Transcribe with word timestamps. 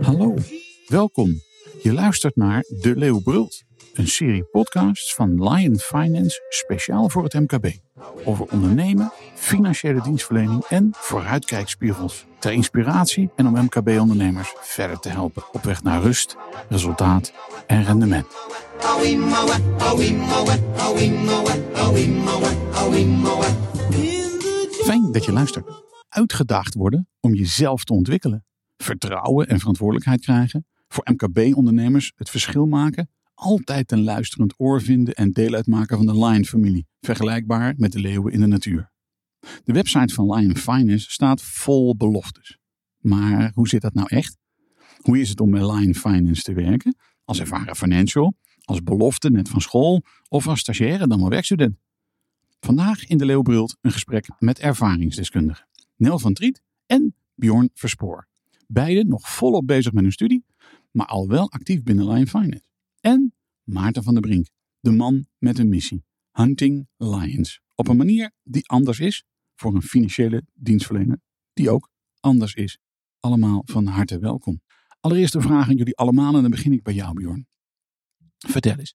Hallo, 0.00 0.34
welkom. 0.86 1.40
Je 1.82 1.92
luistert 1.92 2.36
naar 2.36 2.64
De 2.80 2.96
Leeuw 2.96 3.20
Brult, 3.20 3.64
een 3.92 4.08
serie 4.08 4.44
podcasts 4.44 5.14
van 5.14 5.48
Lion 5.48 5.78
Finance 5.78 6.40
speciaal 6.48 7.10
voor 7.10 7.24
het 7.24 7.34
MKB. 7.34 7.85
Over 8.24 8.46
ondernemen, 8.50 9.12
financiële 9.34 10.02
dienstverlening 10.02 10.64
en 10.64 10.90
vooruitkijkspiegels. 10.92 12.26
Ter 12.38 12.52
inspiratie 12.52 13.30
en 13.36 13.46
om 13.46 13.54
MKB-ondernemers 13.64 14.54
verder 14.60 14.98
te 14.98 15.08
helpen 15.08 15.42
op 15.52 15.62
weg 15.62 15.82
naar 15.82 16.02
rust, 16.02 16.36
resultaat 16.68 17.32
en 17.66 17.84
rendement. 17.84 18.26
Fijn 24.84 25.12
dat 25.12 25.24
je 25.24 25.32
luistert. 25.32 25.84
Uitgedaagd 26.08 26.74
worden 26.74 27.08
om 27.20 27.34
jezelf 27.34 27.84
te 27.84 27.92
ontwikkelen. 27.92 28.44
Vertrouwen 28.76 29.48
en 29.48 29.58
verantwoordelijkheid 29.58 30.20
krijgen. 30.20 30.66
Voor 30.88 31.06
MKB-ondernemers 31.10 32.12
het 32.16 32.30
verschil 32.30 32.66
maken. 32.66 33.10
Altijd 33.36 33.92
een 33.92 34.02
luisterend 34.02 34.54
oor 34.56 34.82
vinden 34.82 35.14
en 35.14 35.32
deel 35.32 35.54
uitmaken 35.54 35.96
van 35.96 36.06
de 36.06 36.26
Lion-familie. 36.26 36.86
Vergelijkbaar 37.00 37.74
met 37.76 37.92
de 37.92 37.98
leeuwen 37.98 38.32
in 38.32 38.40
de 38.40 38.46
natuur. 38.46 38.90
De 39.64 39.72
website 39.72 40.14
van 40.14 40.34
Lion 40.34 40.56
Finance 40.56 41.10
staat 41.10 41.42
vol 41.42 41.96
beloftes. 41.96 42.58
Maar 42.98 43.50
hoe 43.54 43.68
zit 43.68 43.80
dat 43.80 43.94
nou 43.94 44.08
echt? 44.08 44.38
Hoe 45.00 45.20
is 45.20 45.28
het 45.28 45.40
om 45.40 45.50
met 45.50 45.60
Lion 45.62 45.94
Finance 45.94 46.42
te 46.42 46.52
werken? 46.52 46.96
Als 47.24 47.40
ervaren 47.40 47.76
financial, 47.76 48.36
als 48.64 48.82
belofte 48.82 49.30
net 49.30 49.48
van 49.48 49.60
school 49.60 50.02
of 50.28 50.46
als 50.48 50.60
stagiaire 50.60 51.06
dan 51.06 51.18
wel 51.18 51.28
werkstudent? 51.28 51.76
Vandaag 52.60 53.06
in 53.06 53.18
de 53.18 53.24
Leeuwbrult 53.24 53.76
een 53.80 53.92
gesprek 53.92 54.28
met 54.38 54.58
ervaringsdeskundigen. 54.58 55.68
Nel 55.96 56.18
van 56.18 56.32
Triet 56.32 56.62
en 56.86 57.14
Bjorn 57.34 57.70
Verspoor. 57.74 58.28
Beiden 58.66 59.08
nog 59.08 59.28
volop 59.28 59.66
bezig 59.66 59.92
met 59.92 60.02
hun 60.02 60.12
studie, 60.12 60.44
maar 60.90 61.06
al 61.06 61.28
wel 61.28 61.50
actief 61.50 61.82
binnen 61.82 62.08
Lion 62.08 62.26
Finance. 62.26 62.65
En 63.06 63.34
Maarten 63.62 64.02
van 64.02 64.14
der 64.14 64.22
Brink, 64.22 64.46
de 64.80 64.90
man 64.90 65.26
met 65.38 65.58
een 65.58 65.68
missie. 65.68 66.04
Hunting 66.32 66.88
Lions. 66.96 67.60
Op 67.74 67.88
een 67.88 67.96
manier 67.96 68.30
die 68.42 68.68
anders 68.68 69.00
is 69.00 69.24
voor 69.54 69.74
een 69.74 69.82
financiële 69.82 70.44
dienstverlener 70.54 71.20
die 71.52 71.70
ook 71.70 71.90
anders 72.20 72.54
is. 72.54 72.78
Allemaal 73.20 73.62
van 73.64 73.86
harte 73.86 74.18
welkom. 74.18 74.60
Allereerst 75.00 75.34
een 75.34 75.42
vraag 75.42 75.68
aan 75.68 75.76
jullie 75.76 75.96
allemaal 75.96 76.34
en 76.34 76.40
dan 76.40 76.50
begin 76.50 76.72
ik 76.72 76.82
bij 76.82 76.94
jou 76.94 77.14
Bjorn. 77.14 77.46
Vertel 78.38 78.78
eens, 78.78 78.94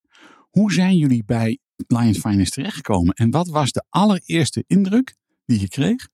hoe 0.50 0.72
zijn 0.73 0.98
jullie 0.98 1.23
bij 1.26 1.59
Lions 1.88 2.20
Finance 2.20 2.52
terechtgekomen 2.52 3.14
en 3.14 3.32
wat 3.32 3.48
was 3.48 3.72
de 3.72 3.86
allereerste 3.89 4.64
indruk 4.67 5.16
die 5.45 5.59
je 5.59 5.67
kreeg 5.67 6.08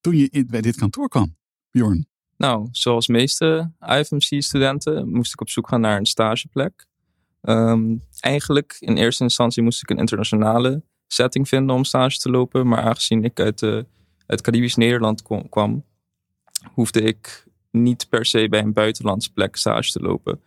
toen 0.00 0.16
je 0.16 0.44
bij 0.46 0.60
dit 0.60 0.76
kantoor 0.76 1.08
kwam? 1.08 1.36
Bjorn. 1.70 2.08
Nou, 2.36 2.68
zoals 2.70 3.08
meeste 3.08 3.72
IFMC-studenten 3.80 5.10
moest 5.10 5.32
ik 5.32 5.40
op 5.40 5.48
zoek 5.48 5.68
gaan 5.68 5.80
naar 5.80 5.98
een 5.98 6.06
stageplek. 6.06 6.88
Ehm, 7.40 7.96
eigenlijk 8.20 8.76
in 8.78 8.96
eerste 8.96 9.22
instantie 9.22 9.62
moest 9.62 9.82
ik 9.82 9.90
een 9.90 9.98
internationale 9.98 10.82
setting 11.06 11.48
vinden 11.48 11.76
om 11.76 11.84
stage 11.84 12.18
te 12.18 12.30
lopen. 12.30 12.68
Maar 12.68 12.82
aangezien 12.82 13.24
ik 13.24 13.40
uit, 13.40 13.58
de, 13.58 13.86
uit 14.26 14.40
Caribisch 14.40 14.76
Nederland 14.76 15.22
kwam, 15.48 15.84
hoefde 16.74 17.00
ik 17.00 17.48
niet 17.70 18.08
per 18.08 18.26
se 18.26 18.48
bij 18.48 18.60
een 18.60 18.72
buitenlandse 18.72 19.32
plek 19.32 19.56
stage 19.56 19.90
te 19.92 20.00
lopen. 20.00 20.40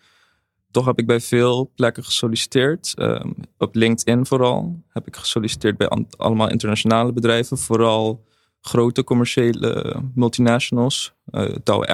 Toch 0.72 0.86
heb 0.86 1.00
ik 1.00 1.08
bij 1.08 1.20
veel 1.20 1.72
plekken 1.76 2.04
gesolliciteerd. 2.04 2.94
Ehm, 2.96 3.32
op 3.58 3.76
LinkedIn 3.76 4.26
vooral 4.26 4.84
heb 4.90 5.08
ik 5.08 5.16
gesolliciteerd 5.16 5.78
bij 5.78 5.88
allemaal 6.18 6.50
internationale 6.50 7.14
bedrijven. 7.14 7.58
Vooral 7.58 8.24
grote 8.62 9.04
commerciële 9.04 10.02
multinationals. 10.16 11.14
eh 11.32 11.56
Douwe. 11.64 11.88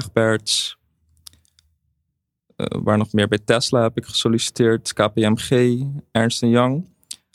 Eh, 2.59 2.80
waar 2.84 2.97
nog 2.97 3.14
meer 3.14 3.28
bij 3.28 3.40
Tesla 3.46 3.81
heb 3.81 3.97
ik 3.97 4.06
gesolliciteerd. 4.06 4.94
KPMG, 4.94 5.81
Ernst 6.12 6.42
Young. 6.42 6.88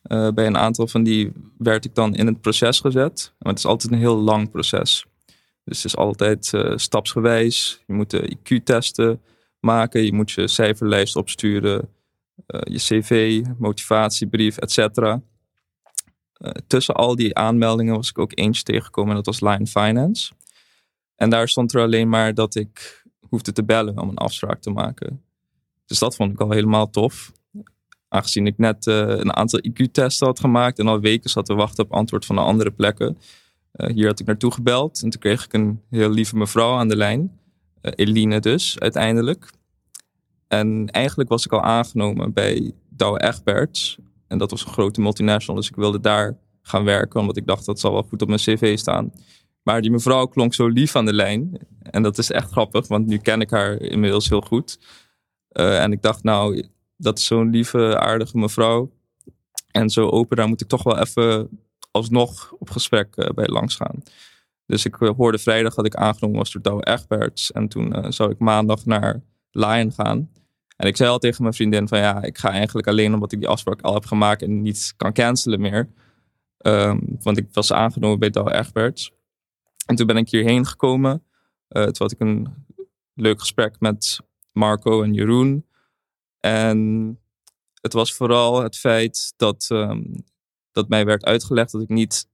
Eh, 0.03 0.29
bij 0.29 0.47
een 0.47 0.57
aantal 0.57 0.87
van 0.87 1.03
die 1.03 1.33
werd 1.59 1.85
ik 1.85 1.95
dan 1.95 2.15
in 2.15 2.27
het 2.27 2.41
proces 2.41 2.81
gezet. 2.81 3.33
Maar 3.39 3.53
het 3.53 3.59
is 3.59 3.67
altijd 3.67 3.93
een 3.93 3.99
heel 3.99 4.17
lang 4.17 4.51
proces. 4.51 5.07
Dus 5.65 5.77
het 5.77 5.85
is 5.85 5.97
altijd 5.97 6.53
eh, 6.53 6.73
stapsgewijs. 6.77 7.83
Je 7.87 7.93
moet 7.93 8.11
de 8.11 8.37
IQ-testen 8.37 9.23
maken. 9.61 10.05
Je 10.05 10.13
moet 10.13 10.31
je 10.31 10.49
cijferlijst 10.49 11.17
opsturen. 11.17 11.89
je 12.47 12.79
cv, 12.79 13.43
motivatiebrief, 13.59 14.59
et 14.59 14.73
cetera. 14.73 15.23
Eh, 16.45 16.51
tussen 16.67 16.95
al 16.95 17.17
die 17.17 17.35
aanmeldingen 17.35 17.95
was 17.95 18.09
ik 18.09 18.19
ook 18.19 18.33
eentje 18.35 18.63
tegengekomen. 18.63 19.11
En 19.11 19.23
dat 19.23 19.27
was 19.27 19.41
Line 19.41 19.67
Finance. 19.67 20.33
En 21.17 21.31
daar 21.31 21.49
stond 21.49 21.75
er 21.75 21.81
alleen 21.81 22.09
maar 22.09 22.35
dat 22.35 22.55
ik 22.55 23.04
hoefde 23.29 23.53
te 23.53 23.65
bellen 23.65 23.99
om 23.99 24.09
een 24.09 24.17
afspraak 24.17 24.61
te 24.61 24.71
maken. 24.71 25.23
Dus 25.87 25.99
dat 25.99 26.17
vond 26.17 26.33
ik 26.33 26.41
al 26.41 26.51
helemaal 26.51 26.91
tof. 26.91 27.33
Aangezien 28.09 28.47
ik 28.47 28.59
net 28.59 28.87
eh, 28.87 29.09
een 29.09 29.37
aantal 29.37 29.61
IQ-testen 29.69 30.27
had 30.27 30.41
gemaakt 30.41 30.79
en 30.79 30.87
al 30.87 31.01
weken 31.01 31.31
zat 31.31 31.47
te 31.47 31.55
wachten 31.55 31.85
op 31.85 31.93
antwoord 31.93 32.25
van 32.25 32.37
de 32.37 32.43
andere 32.43 32.71
plekken. 32.71 33.19
Eh, 33.73 33.95
hier 33.95 34.07
had 34.07 34.21
ik 34.21 34.27
naartoe 34.27 34.51
gebeld 34.51 35.03
en 35.03 35.11
toen 35.11 35.21
kreeg 35.21 35.45
ik 35.45 35.53
een 35.53 35.81
heel 35.91 36.11
lieve 36.11 36.37
mevrouw 36.37 36.77
aan 36.77 36.89
de 36.89 36.97
lijn. 36.97 37.39
Eh, 37.81 37.93
Eline 37.95 38.41
dus, 38.41 38.79
uiteindelijk. 38.79 39.53
En 40.49 40.91
eigenlijk 40.91 41.29
was 41.29 41.45
ik 41.45 41.53
al 41.53 41.63
aangenomen 41.63 42.33
bij 42.33 42.73
Douwe 42.89 43.21
Egberts. 43.23 43.99
En 44.27 44.39
dat 44.39 44.51
was 44.51 44.65
een 44.65 44.73
grote 44.73 45.01
multinational, 45.01 45.61
dus 45.61 45.71
ik 45.71 45.77
wilde 45.77 46.01
daar 46.01 46.39
gaan 46.63 46.85
werken. 46.85 47.21
Omdat 47.21 47.37
ik 47.37 47.47
dacht, 47.47 47.67
dat 47.67 47.81
zal 47.81 47.93
wel 47.93 48.03
goed 48.03 48.23
op 48.23 48.29
mijn 48.29 48.41
cv 48.41 48.79
staan. 48.79 49.13
Maar 49.65 49.81
die 49.81 49.91
mevrouw 49.91 50.27
klonk 50.27 50.55
zo 50.55 50.69
lief 50.69 50.97
aan 50.97 51.05
de 51.05 51.13
lijn. 51.13 51.59
En 51.83 52.03
dat 52.03 52.19
is 52.19 52.31
echt 52.31 52.51
grappig, 52.51 52.89
want 52.89 53.07
nu 53.07 53.19
ken 53.19 53.41
ik 53.41 53.51
haar 53.51 53.81
inmiddels 53.81 54.29
heel 54.29 54.41
goed. 54.41 54.79
Eh, 55.49 55.83
en 55.83 55.93
ik 55.93 56.03
dacht, 56.03 56.23
nou, 56.23 56.69
dat 56.97 57.19
is 57.19 57.25
zo'n 57.25 57.51
lieve, 57.51 57.99
aardige 57.99 58.39
mevrouw. 58.39 58.93
En 59.71 59.91
zo 59.91 60.09
open, 60.09 60.37
daar 60.37 60.49
moet 60.49 60.61
ik 60.61 60.69
toch 60.69 60.83
wel 60.83 60.99
even 60.99 61.49
alsnog 61.91 62.53
op 62.59 62.71
gesprek 62.71 63.17
eh, 63.17 63.29
bij 63.29 63.47
langs 63.47 63.75
gaan. 63.75 64.03
Dus 64.67 64.85
ik 64.85 65.01
eh, 65.01 65.11
hoorde 65.17 65.39
vrijdag 65.39 65.75
dat 65.75 65.87
ik 65.87 65.95
aangenomen 65.95 66.39
was 66.39 66.53
door 66.53 66.63
Douwe 66.63 66.85
Egberts. 66.85 67.53
En 67.53 67.69
toen 67.69 68.13
zou 68.13 68.31
ik 68.31 68.39
maandag 68.39 68.85
naar 68.85 69.23
Lion 69.51 69.93
gaan. 69.93 70.31
En 70.77 70.87
ik 70.87 70.97
zei 70.97 71.11
al 71.11 71.19
tegen 71.19 71.43
mijn 71.43 71.55
vriendin 71.55 71.89
van 71.89 71.99
ja, 71.99 72.23
ik 72.23 72.39
ga 72.39 72.51
eigenlijk 72.51 72.87
alleen 72.87 73.15
omdat 73.15 73.33
ik 73.33 73.39
die 73.39 73.49
afspraak 73.49 73.81
al 73.81 73.95
heb 73.95 74.05
gemaakt 74.05 74.43
en 74.43 74.63
niet 74.63 74.95
kan 74.97 75.13
cancelen 75.13 75.61
meer. 75.61 75.89
Ehm, 76.59 76.99
want 77.21 77.39
ik 77.39 77.49
was 77.53 77.73
aangenomen 77.73 78.19
bij 78.19 78.31
Douwe 78.31 78.53
Egberts. 78.53 79.13
En 79.87 79.97
toen 79.97 80.07
ben 80.07 80.17
ik 80.17 80.31
hierheen 80.31 80.67
gekomen. 80.67 81.23
Eh, 81.69 81.83
toen 81.83 81.95
had 81.99 82.13
ik 82.13 82.21
een 82.21 82.67
leuk 83.15 83.41
gesprek 83.41 83.81
met 83.81 84.19
Marco 84.53 85.03
en 85.03 85.15
Jeroen. 85.15 85.67
En 86.41 87.19
het 87.81 87.93
was 87.93 88.15
vooral 88.15 88.63
het 88.63 88.77
feit 88.77 89.33
dat, 89.37 89.67
ehm, 89.69 90.03
dat 90.73 90.89
mij 90.89 91.05
werd 91.05 91.25
uitgelegd 91.25 91.73
dat 91.73 91.83
ik 91.83 91.89
niet, 91.89 92.29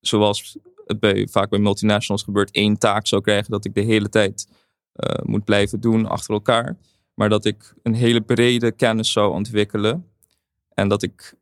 zoals 0.00 0.58
het 0.86 1.00
bij, 1.00 1.28
vaak 1.30 1.48
bij 1.48 1.58
multinationals 1.58 2.22
gebeurt, 2.22 2.50
één 2.50 2.78
taak 2.78 3.06
zou 3.06 3.22
krijgen 3.22 3.50
dat 3.50 3.64
ik 3.64 3.74
de 3.74 3.80
hele 3.80 4.08
tijd 4.08 4.48
eh, 4.92 5.24
moet 5.24 5.44
blijven 5.44 5.80
doen 5.80 6.06
achter 6.06 6.34
elkaar. 6.34 6.76
Maar 7.14 7.28
dat 7.28 7.44
ik 7.44 7.74
een 7.82 7.94
hele 7.94 8.20
brede 8.20 8.72
kennis 8.72 9.12
zou 9.12 9.32
ontwikkelen. 9.32 10.10
En 10.74 10.88
dat 10.88 11.02
ik 11.02 11.34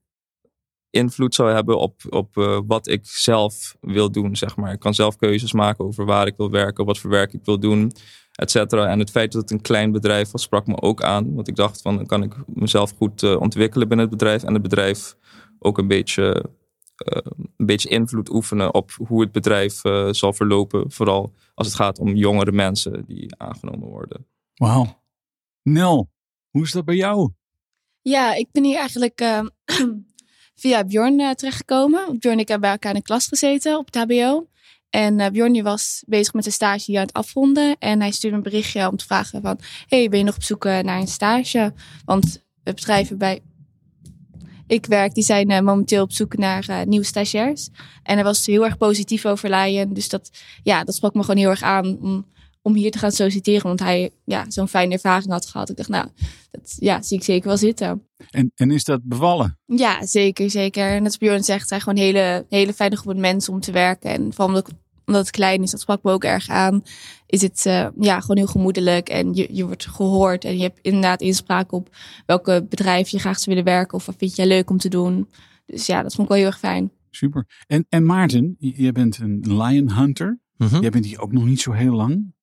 invloed 0.94 1.34
zou 1.34 1.50
hebben 1.50 1.78
op, 1.78 2.00
op 2.08 2.36
eh, 2.36 2.60
wat 2.66 2.88
ik 2.88 3.06
zelf 3.06 3.76
wil 3.80 4.10
doen, 4.10 4.36
zeg 4.36 4.56
maar. 4.56 4.72
Ik 4.72 4.80
kan 4.80 4.94
zelf 4.94 5.16
keuzes 5.16 5.52
maken 5.52 5.84
over 5.84 6.04
waar 6.04 6.26
ik 6.26 6.36
wil 6.36 6.50
werken, 6.50 6.84
wat 6.84 6.98
voor 6.98 7.10
werk 7.10 7.32
ik 7.32 7.44
wil 7.44 7.58
doen, 7.58 7.92
et 8.32 8.50
cetera. 8.50 8.86
En 8.86 8.98
het 8.98 9.10
feit 9.10 9.32
dat 9.32 9.42
het 9.42 9.50
een 9.50 9.60
klein 9.60 9.92
bedrijf 9.92 10.30
was, 10.30 10.42
sprak 10.42 10.66
me 10.66 10.80
ook 10.80 11.02
aan. 11.02 11.34
Want 11.34 11.48
ik 11.48 11.56
dacht 11.56 11.82
van, 11.82 11.96
dan 11.96 12.06
kan 12.06 12.22
ik 12.22 12.34
mezelf 12.46 12.92
goed 12.96 13.22
eh, 13.22 13.40
ontwikkelen 13.40 13.88
binnen 13.88 14.06
het 14.06 14.18
bedrijf. 14.18 14.42
En 14.42 14.52
het 14.52 14.62
bedrijf 14.62 15.16
ook 15.58 15.78
een 15.78 15.88
beetje, 15.88 16.50
eh, 16.96 17.32
een 17.56 17.66
beetje 17.66 17.88
invloed 17.88 18.30
oefenen 18.30 18.74
op 18.74 18.90
hoe 19.06 19.20
het 19.20 19.32
bedrijf 19.32 19.80
zal 20.10 20.32
verlopen. 20.32 20.90
Vooral 20.90 21.32
als 21.54 21.66
het 21.66 21.76
gaat 21.76 21.98
om 21.98 22.14
jongere 22.14 22.52
mensen 22.52 23.04
die 23.06 23.34
aangenomen 23.36 23.88
worden. 23.88 24.26
Wauw. 24.54 25.02
Nel, 25.62 26.10
hoe 26.50 26.62
is 26.62 26.72
dat 26.72 26.84
bij 26.84 26.96
jou? 26.96 27.32
Ja, 28.02 28.34
ik 28.34 28.48
ben 28.52 28.64
hier 28.64 28.78
eigenlijk 28.78 29.20
eh, 29.20 29.40
via 30.54 30.84
Bjorn 30.84 31.20
eh, 31.20 31.30
terechtgekomen. 31.30 32.18
Bjorn 32.18 32.34
en 32.34 32.40
ik 32.40 32.48
hebben 32.48 32.60
bij 32.60 32.70
elkaar 32.70 32.94
in 32.94 32.98
de 32.98 33.04
klas 33.04 33.26
gezeten 33.26 33.78
op 33.78 33.86
het 33.86 33.96
HBO. 33.96 34.46
En 34.90 35.20
eh, 35.20 35.30
Bjorn 35.30 35.52
die 35.52 35.62
was 35.62 36.02
bezig 36.06 36.32
met 36.32 36.42
zijn 36.42 36.54
stage 36.54 36.84
hier 36.90 37.00
aan 37.00 37.06
het 37.06 37.14
afronden. 37.14 37.76
En 37.78 38.00
hij 38.00 38.10
stuurde 38.10 38.36
een 38.36 38.42
berichtje 38.42 38.88
om 38.88 38.96
te 38.96 39.04
vragen 39.04 39.42
van... 39.42 39.58
hey, 39.86 40.08
ben 40.08 40.18
je 40.18 40.24
nog 40.24 40.36
op 40.36 40.42
zoek 40.42 40.64
eh, 40.64 40.78
naar 40.78 41.00
een 41.00 41.06
stage? 41.06 41.72
Want 42.04 42.42
het 42.64 42.74
bedrijf 42.74 43.08
waarbij 43.08 43.40
ik 44.66 44.86
werk, 44.86 45.14
die 45.14 45.24
zijn 45.24 45.64
momenteel 45.64 46.02
op 46.02 46.12
zoek 46.12 46.36
naar 46.36 46.86
nieuwe 46.86 47.04
stagiairs. 47.04 47.68
En 48.02 48.14
hij 48.14 48.24
was 48.24 48.46
heel 48.46 48.64
erg 48.64 48.76
positief 48.76 49.26
over 49.26 49.50
Lion. 49.50 49.92
Dus 49.92 50.08
dat, 50.08 50.30
ja, 50.62 50.84
dat 50.84 50.94
sprak 50.94 51.14
me 51.14 51.20
gewoon 51.20 51.36
heel 51.36 51.50
erg 51.50 51.62
aan 51.62 51.98
om 52.00 52.26
om 52.64 52.74
hier 52.74 52.90
te 52.90 52.98
gaan 52.98 53.12
solliciteren. 53.12 53.62
Want 53.62 53.80
hij 53.80 54.10
ja, 54.24 54.44
zo'n 54.48 54.68
fijne 54.68 54.92
ervaring 54.92 55.30
had 55.30 55.46
gehad. 55.46 55.70
Ik 55.70 55.76
dacht, 55.76 55.88
nou, 55.88 56.08
dat 56.50 56.76
ja, 56.78 57.02
zie 57.02 57.16
ik 57.16 57.24
zeker 57.24 57.48
wel 57.48 57.56
zitten. 57.56 58.06
En, 58.30 58.52
en 58.54 58.70
is 58.70 58.84
dat 58.84 59.00
bevallen? 59.02 59.58
Ja, 59.66 60.06
zeker, 60.06 60.50
zeker. 60.50 60.88
En 60.88 61.04
dat 61.04 61.18
Bjorn 61.18 61.44
zegt, 61.44 61.68
zijn 61.68 61.80
gewoon 61.80 61.98
hele, 61.98 62.46
hele 62.48 62.72
fijne 62.72 62.96
groep 62.96 63.16
mensen 63.16 63.52
om 63.52 63.60
te 63.60 63.72
werken. 63.72 64.10
En 64.10 64.32
vooral 64.32 64.46
omdat, 64.46 64.70
omdat 65.04 65.20
het 65.20 65.30
klein 65.30 65.62
is, 65.62 65.70
dat 65.70 65.80
sprak 65.80 66.02
me 66.02 66.12
ook 66.12 66.24
erg 66.24 66.48
aan. 66.48 66.82
Is 67.26 67.42
het 67.42 67.64
uh, 67.66 67.86
ja, 68.00 68.20
gewoon 68.20 68.36
heel 68.36 68.46
gemoedelijk 68.46 69.08
en 69.08 69.34
je, 69.34 69.48
je 69.50 69.66
wordt 69.66 69.86
gehoord. 69.86 70.44
En 70.44 70.56
je 70.56 70.62
hebt 70.62 70.78
inderdaad 70.82 71.20
inspraak 71.20 71.72
op 71.72 71.96
welke 72.26 72.66
bedrijf 72.68 73.08
je 73.08 73.18
graag 73.18 73.38
zou 73.38 73.56
willen 73.56 73.72
werken. 73.72 73.98
Of 73.98 74.06
wat 74.06 74.14
vind 74.18 74.36
jij 74.36 74.46
leuk 74.46 74.70
om 74.70 74.78
te 74.78 74.88
doen. 74.88 75.28
Dus 75.66 75.86
ja, 75.86 76.02
dat 76.02 76.14
vond 76.14 76.28
ik 76.28 76.34
wel 76.34 76.42
heel 76.42 76.52
erg 76.52 76.58
fijn. 76.58 76.92
Super. 77.10 77.46
En, 77.66 77.86
en 77.88 78.04
Maarten, 78.04 78.56
jij 78.58 78.92
bent 78.92 79.18
een 79.18 79.40
lion 79.62 79.90
hunter. 79.92 80.42
Mhm. 80.56 80.80
Jij 80.80 80.90
bent 80.90 81.06
hier 81.06 81.20
ook 81.20 81.32
nog 81.32 81.44
niet 81.44 81.60
zo 81.60 81.72
heel 81.72 81.94
lang. 81.94 82.33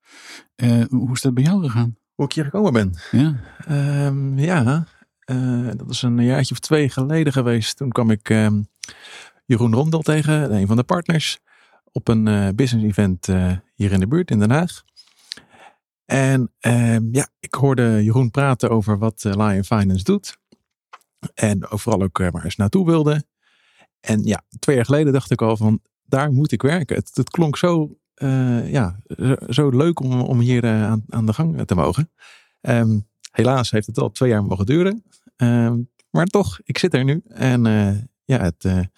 Uh, 0.55 0.83
hoe 0.89 1.11
is 1.11 1.21
dat 1.21 1.33
bij 1.33 1.43
jou 1.43 1.63
gegaan? 1.63 1.97
Hoe 2.15 2.25
ik 2.25 2.33
hier 2.33 2.43
gekomen 2.43 2.73
ben? 2.73 2.93
Ja, 3.11 3.35
Ehm, 3.65 4.39
ja, 4.39 4.87
eh, 5.19 5.67
dat 5.75 5.89
is 5.89 6.01
een 6.01 6.23
jaartje 6.23 6.53
of 6.53 6.59
twee 6.59 6.89
geleden 6.89 7.33
geweest. 7.33 7.77
Toen 7.77 7.89
kwam 7.89 8.11
ik 8.11 8.29
ehm, 8.29 8.61
Jeroen 9.45 9.73
Rondel 9.73 10.01
tegen, 10.01 10.53
een 10.55 10.67
van 10.67 10.75
de 10.75 10.83
partners, 10.83 11.39
op 11.91 12.07
een 12.07 12.27
eh, 12.27 12.47
business 12.55 12.87
event 12.87 13.27
eh, 13.27 13.51
hier 13.75 13.91
in 13.91 13.99
de 13.99 14.07
buurt 14.07 14.31
in 14.31 14.39
Den 14.39 14.51
Haag. 14.51 14.83
En 16.05 16.51
ehm, 16.59 17.07
ja, 17.11 17.27
ik 17.39 17.53
hoorde 17.53 18.03
Jeroen 18.03 18.31
praten 18.31 18.69
over 18.69 18.97
wat 18.97 19.25
eh, 19.25 19.31
Lion 19.35 19.63
Finance 19.63 20.03
doet. 20.03 20.37
En 21.33 21.57
vooral 21.69 22.01
ook 22.01 22.19
eh, 22.19 22.27
waar 22.31 22.51
ze 22.51 22.55
naartoe 22.57 22.85
wilde. 22.85 23.23
En 23.99 24.23
ja, 24.23 24.43
twee 24.59 24.75
jaar 24.75 24.85
geleden 24.85 25.13
dacht 25.13 25.31
ik 25.31 25.41
al 25.41 25.57
van, 25.57 25.81
daar 26.03 26.31
moet 26.31 26.51
ik 26.51 26.61
werken. 26.61 26.95
Het, 26.95 27.11
het 27.13 27.29
klonk 27.29 27.57
zo, 27.57 27.97
eh, 28.21 28.71
ja, 28.71 28.99
zo, 29.49 29.69
leuk 29.69 29.99
om, 29.99 30.21
om 30.21 30.39
hier 30.39 30.63
eh, 30.63 30.85
aan, 30.85 31.03
aan 31.09 31.25
de 31.25 31.33
gang 31.33 31.65
te 31.65 31.75
mogen. 31.75 32.11
Ehm, 32.61 32.99
helaas 33.31 33.71
heeft 33.71 33.87
het 33.87 33.97
al 33.97 34.11
twee 34.11 34.29
jaar 34.29 34.43
mogen 34.43 34.65
duren. 34.65 35.03
Ehm, 35.35 35.79
maar 36.09 36.25
toch, 36.25 36.59
ik 36.63 36.77
zit 36.77 36.93
er 36.93 37.03
nu. 37.03 37.21
En 37.27 37.65
eh, 37.65 37.97
ja, 38.25 38.39
het, 38.41 38.89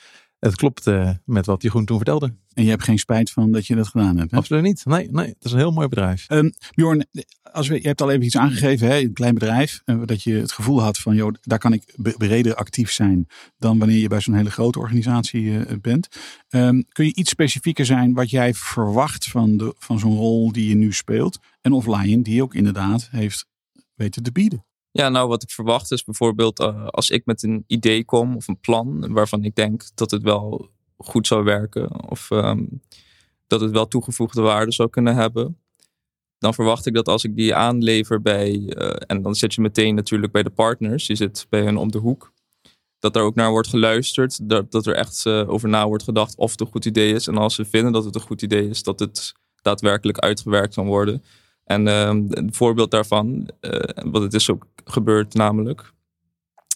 het 0.43 0.55
klopt 0.55 0.87
eh, 0.87 1.09
met 1.25 1.45
wat 1.45 1.61
Jeroen 1.61 1.85
toen 1.85 1.97
vertelde. 1.97 2.33
en 2.53 2.63
je 2.63 2.69
hebt 2.69 2.83
geen 2.83 2.99
spijt 2.99 3.31
van 3.31 3.51
dat 3.51 3.67
je 3.67 3.75
dat 3.75 3.87
gedaan 3.87 4.17
hebt. 4.17 4.31
Hè? 4.31 4.37
Absoluut 4.37 4.63
niet. 4.63 4.85
Nee, 4.85 5.07
nee, 5.11 5.27
het 5.27 5.43
is 5.43 5.51
een 5.51 5.57
heel 5.57 5.71
mooi 5.71 5.87
bedrijf. 5.87 6.25
Ehm, 6.27 6.49
Bjorn, 6.75 7.05
als 7.51 7.67
we, 7.67 7.75
je 7.75 7.87
hebt 7.87 8.01
al 8.01 8.11
even 8.11 8.25
iets 8.25 8.37
aangegeven, 8.37 8.87
hè, 8.87 8.99
een 8.99 9.13
klein 9.13 9.33
bedrijf, 9.33 9.81
eh, 9.85 10.01
dat 10.05 10.23
je 10.23 10.33
het 10.33 10.51
gevoel 10.51 10.81
had 10.81 10.97
van, 10.97 11.15
joh, 11.15 11.33
daar 11.41 11.59
kan 11.59 11.73
ik 11.73 11.93
breder 12.17 12.55
actief 12.55 12.91
zijn 12.91 13.27
dan 13.57 13.77
wanneer 13.77 13.97
je 13.97 14.07
bij 14.07 14.21
zo'n 14.21 14.33
hele 14.33 14.51
grote 14.51 14.79
organisatie 14.79 15.57
eh, 15.57 15.77
bent. 15.81 16.07
Ehm, 16.49 16.81
kun 16.91 17.05
je 17.05 17.15
iets 17.15 17.29
specifieker 17.29 17.85
zijn 17.85 18.13
wat 18.13 18.29
jij 18.29 18.53
verwacht 18.53 19.27
van, 19.27 19.57
de, 19.57 19.75
van 19.77 19.99
zo'n 19.99 20.15
rol 20.15 20.51
die 20.51 20.69
je 20.69 20.75
nu 20.75 20.93
speelt? 20.93 21.39
En 21.61 21.71
of 21.71 21.85
Lion 21.85 22.21
die 22.21 22.43
ook 22.43 22.55
inderdaad 22.55 23.07
heeft 23.11 23.45
weten 23.95 24.23
te 24.23 24.31
bieden. 24.31 24.65
Ja, 24.95 25.09
nou 25.09 25.27
wat 25.27 25.43
ik 25.43 25.49
verwacht 25.49 25.91
is 25.91 26.03
bijvoorbeeld 26.03 26.59
eh, 26.59 26.87
als 26.87 27.09
ik 27.09 27.25
met 27.25 27.43
een 27.43 27.63
idee 27.67 28.05
kom 28.05 28.35
of 28.35 28.47
een 28.47 28.59
plan 28.59 29.13
waarvan 29.13 29.43
ik 29.43 29.55
denk 29.55 29.83
dat 29.95 30.11
het 30.11 30.21
wel 30.21 30.69
goed 30.97 31.27
zou 31.27 31.43
werken 31.43 32.09
of 32.09 32.31
ehm, 32.31 32.63
dat 33.47 33.61
het 33.61 33.71
wel 33.71 33.87
toegevoegde 33.87 34.41
waarde 34.41 34.71
zou 34.71 34.89
kunnen 34.89 35.15
hebben. 35.15 35.57
Dan 36.37 36.53
verwacht 36.53 36.85
ik 36.85 36.93
dat 36.93 37.07
als 37.07 37.23
ik 37.23 37.35
die 37.35 37.55
aanlever 37.55 38.21
bij, 38.21 38.65
eh, 38.67 38.95
en 39.07 39.21
dan 39.21 39.35
zit 39.35 39.53
je 39.53 39.61
meteen 39.61 39.95
natuurlijk 39.95 40.31
bij 40.31 40.43
de 40.43 40.49
partners, 40.49 41.07
je 41.07 41.15
zit 41.15 41.45
bij 41.49 41.63
hen 41.63 41.77
om 41.77 41.91
de 41.91 41.97
hoek, 41.97 42.33
dat 42.99 43.15
er 43.15 43.21
ook 43.21 43.35
naar 43.35 43.51
wordt 43.51 43.67
geluisterd, 43.67 44.49
dat, 44.49 44.71
dat 44.71 44.85
er 44.85 44.95
echt 44.95 45.25
eh, 45.25 45.49
over 45.49 45.69
na 45.69 45.87
wordt 45.87 46.03
gedacht 46.03 46.35
of 46.35 46.51
het 46.51 46.61
een 46.61 46.67
goed 46.67 46.85
idee 46.85 47.13
is. 47.13 47.27
En 47.27 47.37
als 47.37 47.55
ze 47.55 47.65
vinden 47.65 47.91
dat 47.91 48.05
het 48.05 48.15
een 48.15 48.21
goed 48.21 48.41
idee 48.41 48.69
is, 48.69 48.83
dat 48.83 48.99
het 48.99 49.33
daadwerkelijk 49.61 50.17
uitgewerkt 50.17 50.73
kan 50.73 50.85
worden. 50.85 51.23
En 51.63 51.87
ehm, 51.87 52.25
een 52.29 52.53
voorbeeld 52.53 52.91
daarvan, 52.91 53.49
eh, 53.59 54.03
wat 54.05 54.21
het 54.21 54.33
is 54.33 54.49
ook 54.49 54.65
gebeurd 54.85 55.33
namelijk, 55.33 55.91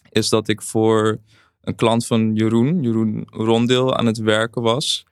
is 0.10 0.30
dat 0.30 0.48
ik 0.48 0.62
voor 0.62 1.20
een 1.62 1.76
klant 1.76 2.06
van 2.06 2.36
Jeroen, 2.36 2.82
Jeroen 2.84 3.28
Rondeel, 3.30 3.96
aan 3.96 4.06
het 4.06 4.18
werken 4.18 4.62
was. 4.62 5.06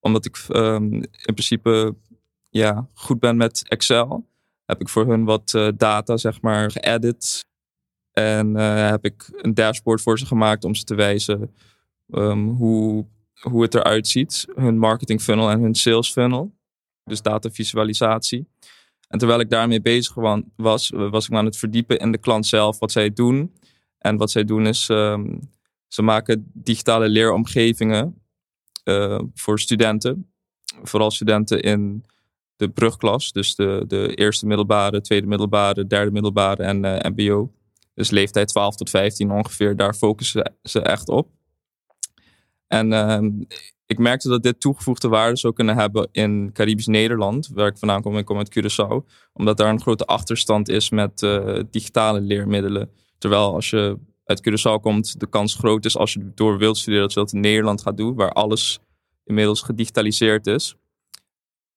Omdat 0.00 0.24
ik 0.24 0.44
ehm, 0.48 0.92
in 1.02 1.34
principe 1.34 1.94
ja, 2.48 2.88
goed 2.94 3.20
ben 3.20 3.36
met 3.36 3.62
Excel, 3.68 4.26
heb 4.64 4.80
ik 4.80 4.88
voor 4.88 5.06
hun 5.06 5.24
wat 5.24 5.54
eh, 5.54 5.68
data 5.76 6.16
zeg 6.16 6.40
maar 6.40 6.70
geëdit. 6.70 7.46
En 8.12 8.56
eh, 8.56 8.88
heb 8.88 9.04
ik 9.04 9.28
een 9.32 9.54
dashboard 9.54 10.02
voor 10.02 10.18
ze 10.18 10.26
gemaakt 10.26 10.64
om 10.64 10.74
ze 10.74 10.84
te 10.84 10.94
wijzen 10.94 11.54
ehm, 12.10 12.46
hoe, 12.46 13.06
hoe 13.40 13.62
het 13.62 13.74
eruit 13.74 14.08
ziet. 14.08 14.46
Hun 14.54 14.78
marketing 14.78 15.20
funnel 15.22 15.50
en 15.50 15.60
hun 15.60 15.74
sales 15.74 16.12
funnel. 16.12 16.54
Dus 17.04 17.22
datavisualisatie. 17.22 18.46
En 19.14 19.20
terwijl 19.20 19.40
ik 19.40 19.50
daarmee 19.50 19.80
bezig 19.80 20.14
wa- 20.14 20.42
was, 20.56 20.90
was 20.90 21.24
ik 21.24 21.30
me 21.30 21.36
aan 21.36 21.44
het 21.44 21.56
verdiepen 21.56 21.98
in 21.98 22.12
de 22.12 22.18
klant 22.18 22.46
zelf, 22.46 22.78
wat 22.78 22.92
zij 22.92 23.12
doen. 23.12 23.54
En 23.98 24.16
wat 24.16 24.30
zij 24.30 24.44
doen 24.44 24.66
is, 24.66 24.88
ehm, 24.88 25.38
ze 25.88 26.02
maken 26.02 26.50
digitale 26.52 27.08
leeromgevingen 27.08 28.22
eh, 28.84 29.20
voor 29.34 29.60
studenten. 29.60 30.30
Vooral 30.82 31.10
studenten 31.10 31.62
in 31.62 32.04
de 32.56 32.68
brugklas, 32.68 33.32
dus 33.32 33.54
de, 33.54 33.84
de 33.86 34.14
eerste 34.14 34.46
middelbare, 34.46 35.00
tweede 35.00 35.26
middelbare, 35.26 35.86
derde 35.86 36.10
middelbare 36.10 36.62
en 36.62 36.84
eh, 36.84 37.10
MBO. 37.10 37.52
Dus 37.94 38.10
leeftijd 38.10 38.48
12 38.48 38.76
tot 38.76 38.90
15 38.90 39.30
ongeveer, 39.30 39.76
daar 39.76 39.94
focussen 39.94 40.54
ze 40.62 40.80
echt 40.80 41.08
op. 41.08 41.28
En 42.66 42.92
ehm, 42.92 43.30
ik 43.86 43.98
merkte 43.98 44.28
dat 44.28 44.42
dit 44.42 44.60
toegevoegde 44.60 45.08
waarde 45.08 45.36
zou 45.36 45.52
kunnen 45.52 45.76
hebben 45.76 46.08
in 46.12 46.50
Caribisch 46.52 46.86
Nederland, 46.86 47.48
waar 47.48 47.66
ik 47.66 47.78
vandaan 47.78 48.02
kom. 48.02 48.18
Ik 48.18 48.24
kom 48.24 48.38
uit 48.38 48.58
Curaçao, 48.58 49.10
omdat 49.32 49.56
daar 49.56 49.70
een 49.70 49.80
grote 49.80 50.06
achterstand 50.06 50.68
is 50.68 50.90
met 50.90 51.22
eh, 51.22 51.60
digitale 51.70 52.20
leermiddelen. 52.20 52.90
Terwijl 53.18 53.54
als 53.54 53.70
je 53.70 53.98
uit 54.24 54.48
Curaçao 54.48 54.80
komt, 54.80 55.20
de 55.20 55.28
kans 55.28 55.54
groot 55.54 55.84
is 55.84 55.96
als 55.96 56.12
je 56.12 56.32
door 56.34 56.58
wilt 56.58 56.76
studeren 56.76 57.02
dat 57.02 57.12
je 57.12 57.20
dat 57.20 57.32
in 57.32 57.40
Nederland 57.40 57.82
gaat 57.82 57.96
doen, 57.96 58.14
waar 58.14 58.32
alles 58.32 58.78
inmiddels 59.24 59.62
gedigitaliseerd 59.62 60.46
is. 60.46 60.76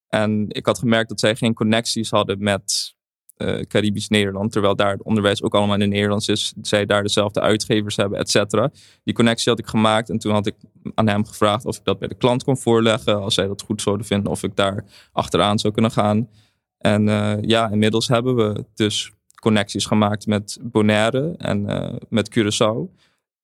En 0.07 0.45
ik 0.48 0.65
had 0.65 0.80
gemerkt 0.80 1.10
dat 1.10 1.19
zij 1.19 1.36
geen 1.36 1.53
connecties 1.53 2.10
hadden 2.10 2.44
met 2.44 2.95
eh, 3.38 3.60
Caribisch 3.60 4.07
Nederland, 4.07 4.51
terwijl 4.51 4.75
daar 4.75 4.92
het 4.92 5.04
onderwijs 5.04 5.44
ook 5.44 5.56
allemaal 5.56 5.75
in 5.75 5.81
het 5.81 5.89
Nederlands 5.89 6.28
is. 6.28 6.54
Zij 6.62 6.86
daar 6.86 7.04
dezelfde 7.04 7.42
uitgevers 7.42 7.95
hebben, 7.95 8.19
et 8.19 8.30
cetera. 8.30 8.72
Die 9.04 9.13
connectie 9.13 9.50
had 9.50 9.60
ik 9.60 9.68
gemaakt 9.68 10.10
en 10.10 10.18
toen 10.18 10.34
had 10.34 10.48
ik 10.48 10.56
aan 10.94 11.07
hem 11.07 11.25
gevraagd 11.25 11.66
of 11.66 11.78
ik 11.78 11.84
dat 11.84 12.00
bij 12.00 12.07
de 12.07 12.16
klant 12.16 12.44
kon 12.44 12.57
voorleggen. 12.57 13.22
Als 13.22 13.34
zij 13.34 13.48
dat 13.48 13.62
goed 13.62 13.81
zouden 13.81 14.06
vinden, 14.06 14.31
of 14.31 14.44
ik 14.44 14.56
daar 14.56 14.84
achteraan 15.12 15.60
zou 15.60 15.74
kunnen 15.74 15.92
gaan. 15.92 16.30
En 16.78 17.10
eh, 17.10 17.42
ja, 17.42 17.69
inmiddels 17.69 18.07
hebben 18.07 18.36
we 18.36 18.66
dus 18.74 19.12
connecties 19.42 19.86
gemaakt 19.86 20.28
met 20.28 20.60
Bonaire 20.62 21.34
en 21.38 21.69
eh, 21.69 21.95
met 22.10 22.39
Curaçao. 22.39 22.95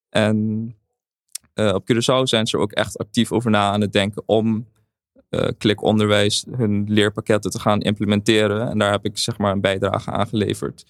En 0.10 0.68
op 1.56 1.92
Curaçao 1.92 2.24
zijn 2.24 2.48
ze 2.48 2.58
er 2.58 2.64
ook 2.64 2.72
echt 2.72 2.98
actief 2.98 3.32
over 3.32 3.52
na 3.52 3.72
aan 3.72 3.82
het 3.82 3.94
denken 3.94 4.24
om 4.26 4.68
eh 5.34 5.52
klikonderwijs 5.58 6.46
hun 6.52 6.86
leerpakketten 6.88 7.52
te 7.52 7.60
gaan 7.60 7.82
implementeren. 7.82 8.70
En 8.70 8.78
daar 8.78 8.92
heb 8.92 9.06
ik 9.06 9.18
zeg 9.18 9.38
maar 9.38 9.52
een 9.52 9.62
bijdrage 9.62 10.12
aan 10.12 10.28
geleverd. 10.28 10.86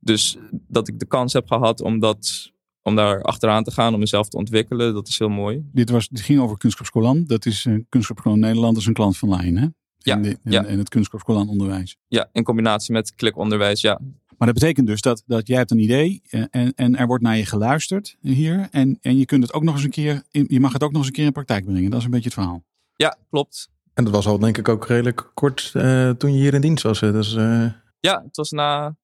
Dus 0.00 0.38
dat 0.50 0.88
ik 0.88 0.98
de 0.98 1.06
kans 1.06 1.32
heb 1.32 1.46
gehad 1.46 1.80
om, 1.80 1.98
dat, 1.98 2.52
om 2.82 2.96
daar 2.96 3.22
achteraan 3.22 3.64
te 3.64 3.70
gaan, 3.70 3.94
om 3.94 4.00
mezelf 4.00 4.28
te 4.28 4.36
ontwikkelen, 4.36 4.94
dat 4.94 5.08
is 5.08 5.18
heel 5.18 5.28
mooi. 5.28 5.64
Dit, 5.72 5.90
was, 5.90 6.08
dit 6.08 6.20
ging 6.20 6.40
over 6.40 6.58
Kunstschapscholan. 6.58 7.24
Dat 7.26 7.46
is 7.46 7.64
uh, 7.64 7.80
Kunstschapscholan 7.88 8.38
Nederland, 8.38 8.72
dat 8.72 8.82
is 8.82 8.88
een 8.88 8.94
klant 8.94 9.18
van 9.18 9.36
Lion, 9.36 9.56
hè? 9.56 9.66
Ja, 9.98 10.16
de, 10.16 10.28
in, 10.28 10.52
ja. 10.52 10.64
in 10.64 10.78
het 10.78 10.88
Kunstschapscholan 10.88 11.48
onderwijs. 11.48 11.96
Ja, 12.06 12.28
in 12.32 12.42
combinatie 12.42 12.92
met 12.92 13.14
klikonderwijs, 13.14 13.80
ja. 13.80 14.00
Maar 14.38 14.48
dat 14.48 14.58
betekent 14.58 14.86
dus 14.86 15.00
dat, 15.00 15.22
dat 15.26 15.46
jij 15.46 15.56
hebt 15.56 15.70
een 15.70 15.78
idee 15.78 16.22
eh, 16.28 16.44
en, 16.50 16.74
en 16.74 16.96
er 16.96 17.06
wordt 17.06 17.22
naar 17.22 17.36
je 17.36 17.46
geluisterd 17.46 18.16
hier. 18.20 18.68
En, 18.70 18.98
en 19.00 19.18
je 19.18 19.24
kunt 19.24 19.42
het 19.42 19.52
ook 19.52 19.62
nog 19.62 19.74
eens 19.74 19.84
een 19.84 19.90
keer, 19.90 20.22
je 20.30 20.60
mag 20.60 20.72
het 20.72 20.82
ook 20.82 20.90
nog 20.90 20.98
eens 20.98 21.06
een 21.06 21.12
keer 21.12 21.24
in 21.24 21.32
praktijk 21.32 21.64
brengen. 21.64 21.90
Dat 21.90 21.98
is 21.98 22.04
een 22.04 22.10
beetje 22.10 22.28
het 22.30 22.34
verhaal. 22.34 22.64
Ja, 22.96 23.16
klopt. 23.30 23.68
En 23.94 24.04
dat 24.04 24.12
was 24.12 24.26
al 24.26 24.38
denk 24.38 24.58
ik 24.58 24.68
ook 24.68 24.86
redelijk 24.86 25.30
kort 25.34 25.70
eh, 25.74 26.10
toen 26.10 26.32
je 26.32 26.38
hier 26.38 26.54
in 26.54 26.60
dienst 26.60 26.82
was. 26.82 27.00
hè. 27.00 27.12
Dus 27.12 27.34
eh 27.34 27.66
Ja, 28.00 28.22
het 28.22 28.36
was 28.36 28.50
na 28.50 28.96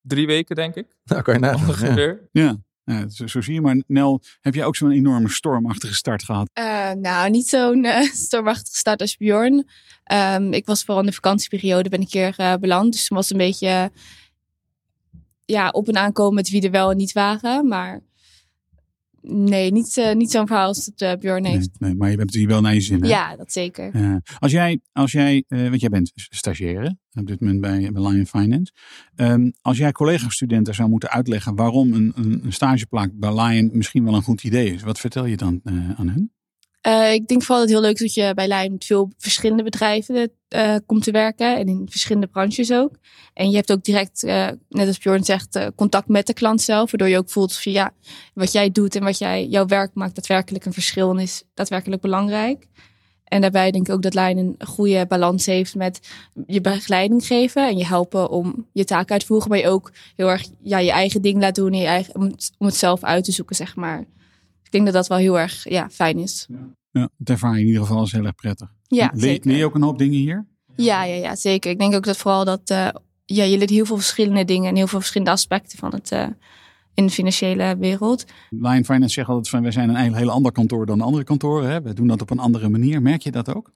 drie 0.00 0.26
weken, 0.26 0.56
denk 0.56 0.74
ik. 0.74 0.86
nou 1.04 1.22
kan 1.22 1.34
je 1.34 1.40
nagaan. 1.40 1.96
Ja. 1.96 2.16
Ja, 2.32 2.56
ja 2.84 3.08
zo, 3.08 3.26
zo 3.26 3.40
zie 3.40 3.54
je. 3.54 3.60
Maar 3.60 3.82
Nel, 3.86 4.22
heb 4.40 4.54
jij 4.54 4.64
ook 4.64 4.76
zo'n 4.76 4.90
enorme 4.90 5.28
stormachtige 5.30 5.94
start 5.94 6.22
gehad? 6.24 6.50
Eh, 6.52 6.90
nou, 6.92 7.30
niet 7.30 7.48
zo'n 7.48 7.86
stormachtige 8.28 8.76
start 8.76 9.00
als 9.00 9.16
Bjorn. 9.16 9.68
Ehm, 10.04 10.52
ik 10.52 10.66
was 10.66 10.84
vooral 10.84 11.00
in 11.02 11.08
de 11.08 11.14
vakantieperiode 11.14 11.88
ben 11.88 12.00
ik 12.00 12.12
hier 12.12 12.34
eh, 12.36 12.54
beland. 12.54 12.92
Dus 12.92 13.06
toen 13.06 13.16
was 13.16 13.28
het 13.28 13.38
een 13.40 13.46
beetje 13.46 13.90
ja, 15.44 15.68
op 15.68 15.88
en 15.88 15.96
aankomen 15.96 16.34
met 16.34 16.50
wie 16.50 16.62
er 16.62 16.70
wel 16.70 16.90
en 16.90 16.96
niet 16.96 17.12
waren. 17.12 17.68
Maar 17.68 18.00
nee, 19.26 19.72
niet, 19.72 19.96
eh, 19.96 20.14
niet 20.14 20.30
zo'n 20.30 20.46
verhaal 20.46 20.66
als 20.66 20.84
dat 20.84 21.00
eh, 21.00 21.18
Bjorn 21.18 21.44
heeft. 21.44 21.70
Nee, 21.78 21.90
nee, 21.90 21.98
maar 21.98 22.10
je 22.10 22.16
hebt 22.16 22.30
het 22.30 22.38
hier 22.38 22.48
wel 22.48 22.60
naar 22.60 22.74
je 22.74 22.80
zin. 22.80 23.02
Hè? 23.02 23.08
Ja, 23.08 23.36
dat 23.36 23.52
zeker. 23.52 24.20
Als 24.38 24.52
jij, 24.52 24.80
als 24.92 25.12
jij 25.12 25.44
eh, 25.48 25.68
want 25.68 25.80
jij 25.80 25.88
bent 25.88 26.12
stagiaire 26.14 26.96
op 27.12 27.26
dit 27.26 27.40
moment 27.40 27.60
bij, 27.60 27.90
bij 27.92 28.02
Lion 28.02 28.26
Finance. 28.26 28.72
Ehm, 29.14 29.50
als 29.60 29.78
jij 29.78 29.92
collega-studenten 29.92 30.74
zou 30.74 30.88
moeten 30.88 31.10
uitleggen 31.10 31.54
waarom 31.54 31.92
een, 31.92 32.12
een, 32.14 32.40
een 32.44 32.52
stageplaats 32.52 33.12
bij 33.14 33.42
Lion 33.42 33.70
misschien 33.72 34.04
wel 34.04 34.14
een 34.14 34.22
goed 34.22 34.44
idee 34.44 34.72
is. 34.72 34.82
Wat 34.82 35.00
vertel 35.00 35.24
je 35.24 35.36
dan 35.36 35.60
aan 35.96 36.08
hen? 36.08 36.32
Uh, 36.86 37.12
ik 37.12 37.26
denk 37.28 37.42
vooral 37.42 37.58
dat 37.58 37.68
het 37.68 37.78
heel 37.78 37.88
leuk 37.88 38.00
is 38.00 38.14
dat 38.14 38.26
je 38.26 38.34
bij 38.34 38.46
Lijn 38.46 38.72
met 38.72 38.84
veel 38.84 39.12
verschillende 39.18 39.62
bedrijven 39.62 40.30
uh, 40.48 40.76
komt 40.86 41.02
te 41.02 41.10
werken. 41.10 41.56
En 41.56 41.68
in 41.68 41.86
verschillende 41.90 42.26
branches 42.26 42.72
ook. 42.72 42.92
En 43.34 43.50
je 43.50 43.56
hebt 43.56 43.72
ook 43.72 43.84
direct, 43.84 44.22
uh, 44.22 44.48
net 44.68 44.86
als 44.86 44.98
Bjorn 44.98 45.24
zegt, 45.24 45.58
contact 45.74 46.08
met 46.08 46.26
de 46.26 46.34
klant 46.34 46.60
zelf. 46.60 46.90
Waardoor 46.90 47.08
je 47.08 47.18
ook 47.18 47.30
voelt 47.30 47.56
van 47.56 47.72
ja, 47.72 47.92
wat 48.34 48.52
jij 48.52 48.70
doet 48.70 48.94
en 48.94 49.04
wat 49.04 49.18
jij, 49.18 49.46
jouw 49.46 49.66
werk 49.66 49.94
maakt 49.94 50.14
daadwerkelijk 50.14 50.64
een 50.64 50.72
verschil 50.72 51.10
en 51.10 51.18
is 51.18 51.42
daadwerkelijk 51.54 52.02
belangrijk. 52.02 52.66
En 53.24 53.40
daarbij 53.40 53.70
denk 53.70 53.88
ik 53.88 53.94
ook 53.94 54.02
dat 54.02 54.14
Lijn 54.14 54.38
een 54.38 54.56
goede 54.66 55.06
balans 55.06 55.46
heeft 55.46 55.74
met 55.74 56.00
je 56.46 56.60
begeleiding 56.60 57.26
geven 57.26 57.68
en 57.68 57.76
je 57.76 57.86
helpen 57.86 58.30
om 58.30 58.66
je 58.72 58.84
taak 58.84 59.10
uit 59.10 59.20
te 59.20 59.26
voeren. 59.26 59.48
Maar 59.48 59.58
je 59.58 59.68
ook 59.68 59.92
heel 60.16 60.30
erg 60.30 60.44
ja, 60.62 60.78
je 60.78 60.90
eigen 60.90 61.22
ding 61.22 61.40
laat 61.40 61.54
doen 61.54 61.72
je 61.72 61.86
eigen, 61.86 62.14
om, 62.14 62.22
het, 62.22 62.52
om 62.58 62.66
het 62.66 62.76
zelf 62.76 63.02
uit 63.02 63.24
te 63.24 63.32
zoeken, 63.32 63.56
zeg 63.56 63.76
maar 63.76 64.04
denk 64.74 64.84
dat 64.84 64.94
dat 64.94 65.06
wel 65.06 65.18
heel 65.18 65.38
erg 65.38 65.68
ja, 65.68 65.90
fijn 65.90 66.18
is. 66.18 66.48
Ja. 66.92 67.08
het 67.18 67.30
ervaar 67.30 67.54
je 67.54 67.60
in 67.60 67.66
ieder 67.66 67.82
geval 67.82 67.98
als 67.98 68.12
heel 68.12 68.24
erg 68.24 68.34
prettig. 68.34 68.68
Ja, 68.86 69.10
leer, 69.14 69.40
leer 69.42 69.56
je 69.56 69.64
ook 69.64 69.74
een 69.74 69.82
hoop 69.82 69.98
dingen 69.98 70.18
hier? 70.18 70.46
Ja, 70.76 71.04
ja, 71.04 71.14
ja, 71.14 71.36
zeker. 71.36 71.70
Ik 71.70 71.78
denk 71.78 71.94
ook 71.94 72.04
dat 72.04 72.16
vooral 72.16 72.44
dat 72.44 72.70
uh, 72.70 72.88
ja, 73.24 73.44
je 73.44 73.58
leert 73.58 73.70
heel 73.70 73.84
veel 73.84 73.96
verschillende 73.96 74.44
dingen 74.44 74.68
en 74.68 74.76
heel 74.76 74.86
veel 74.86 74.98
verschillende 74.98 75.32
aspecten 75.32 75.78
van 75.78 75.94
het 75.94 76.12
uh, 76.12 76.26
in 76.94 77.06
de 77.06 77.12
financiële 77.12 77.76
wereld. 77.78 78.24
Lion 78.50 78.84
Finance 78.84 79.14
zegt 79.14 79.28
altijd 79.28 79.48
van 79.48 79.62
wij 79.62 79.70
zijn 79.70 79.88
een 79.88 80.14
heel 80.14 80.30
ander 80.30 80.52
kantoor 80.52 80.86
dan 80.86 81.00
andere 81.00 81.24
kantoren. 81.24 81.70
Hè? 81.70 81.82
We 81.82 81.92
doen 81.92 82.06
dat 82.06 82.22
op 82.22 82.30
een 82.30 82.38
andere 82.38 82.68
manier. 82.68 83.02
Merk 83.02 83.22
je 83.22 83.30
dat 83.30 83.54
ook? 83.54 83.72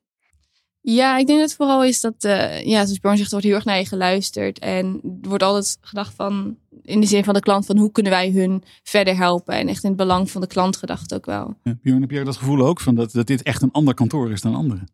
Ja, 0.90 1.18
ik 1.18 1.26
denk 1.26 1.38
dat 1.38 1.48
het 1.48 1.56
vooral 1.56 1.84
is 1.84 2.00
dat, 2.00 2.24
uh, 2.24 2.64
ja, 2.64 2.84
zoals 2.84 3.00
Bjorn 3.00 3.16
zegt, 3.16 3.28
er 3.28 3.32
wordt 3.32 3.46
heel 3.46 3.54
erg 3.54 3.64
naar 3.64 3.78
je 3.78 3.86
geluisterd. 3.86 4.58
En 4.58 5.00
er 5.22 5.28
wordt 5.28 5.42
altijd 5.42 5.78
gedacht 5.80 6.14
van, 6.14 6.58
in 6.82 7.00
de 7.00 7.06
zin 7.06 7.24
van 7.24 7.34
de 7.34 7.40
klant, 7.40 7.66
van 7.66 7.78
hoe 7.78 7.92
kunnen 7.92 8.12
wij 8.12 8.30
hun 8.30 8.62
verder 8.82 9.16
helpen. 9.16 9.54
En 9.54 9.68
echt 9.68 9.82
in 9.82 9.88
het 9.88 9.98
belang 9.98 10.30
van 10.30 10.40
de 10.40 10.46
klant 10.46 10.76
gedacht 10.76 11.14
ook 11.14 11.26
wel. 11.26 11.58
Ja, 11.62 11.78
Bjorn, 11.82 12.00
heb 12.00 12.10
jij 12.10 12.24
dat 12.24 12.36
gevoel 12.36 12.66
ook, 12.66 12.80
van 12.80 12.94
dat, 12.94 13.12
dat 13.12 13.26
dit 13.26 13.42
echt 13.42 13.62
een 13.62 13.70
ander 13.70 13.94
kantoor 13.94 14.30
is 14.30 14.40
dan 14.40 14.54
anderen? 14.54 14.88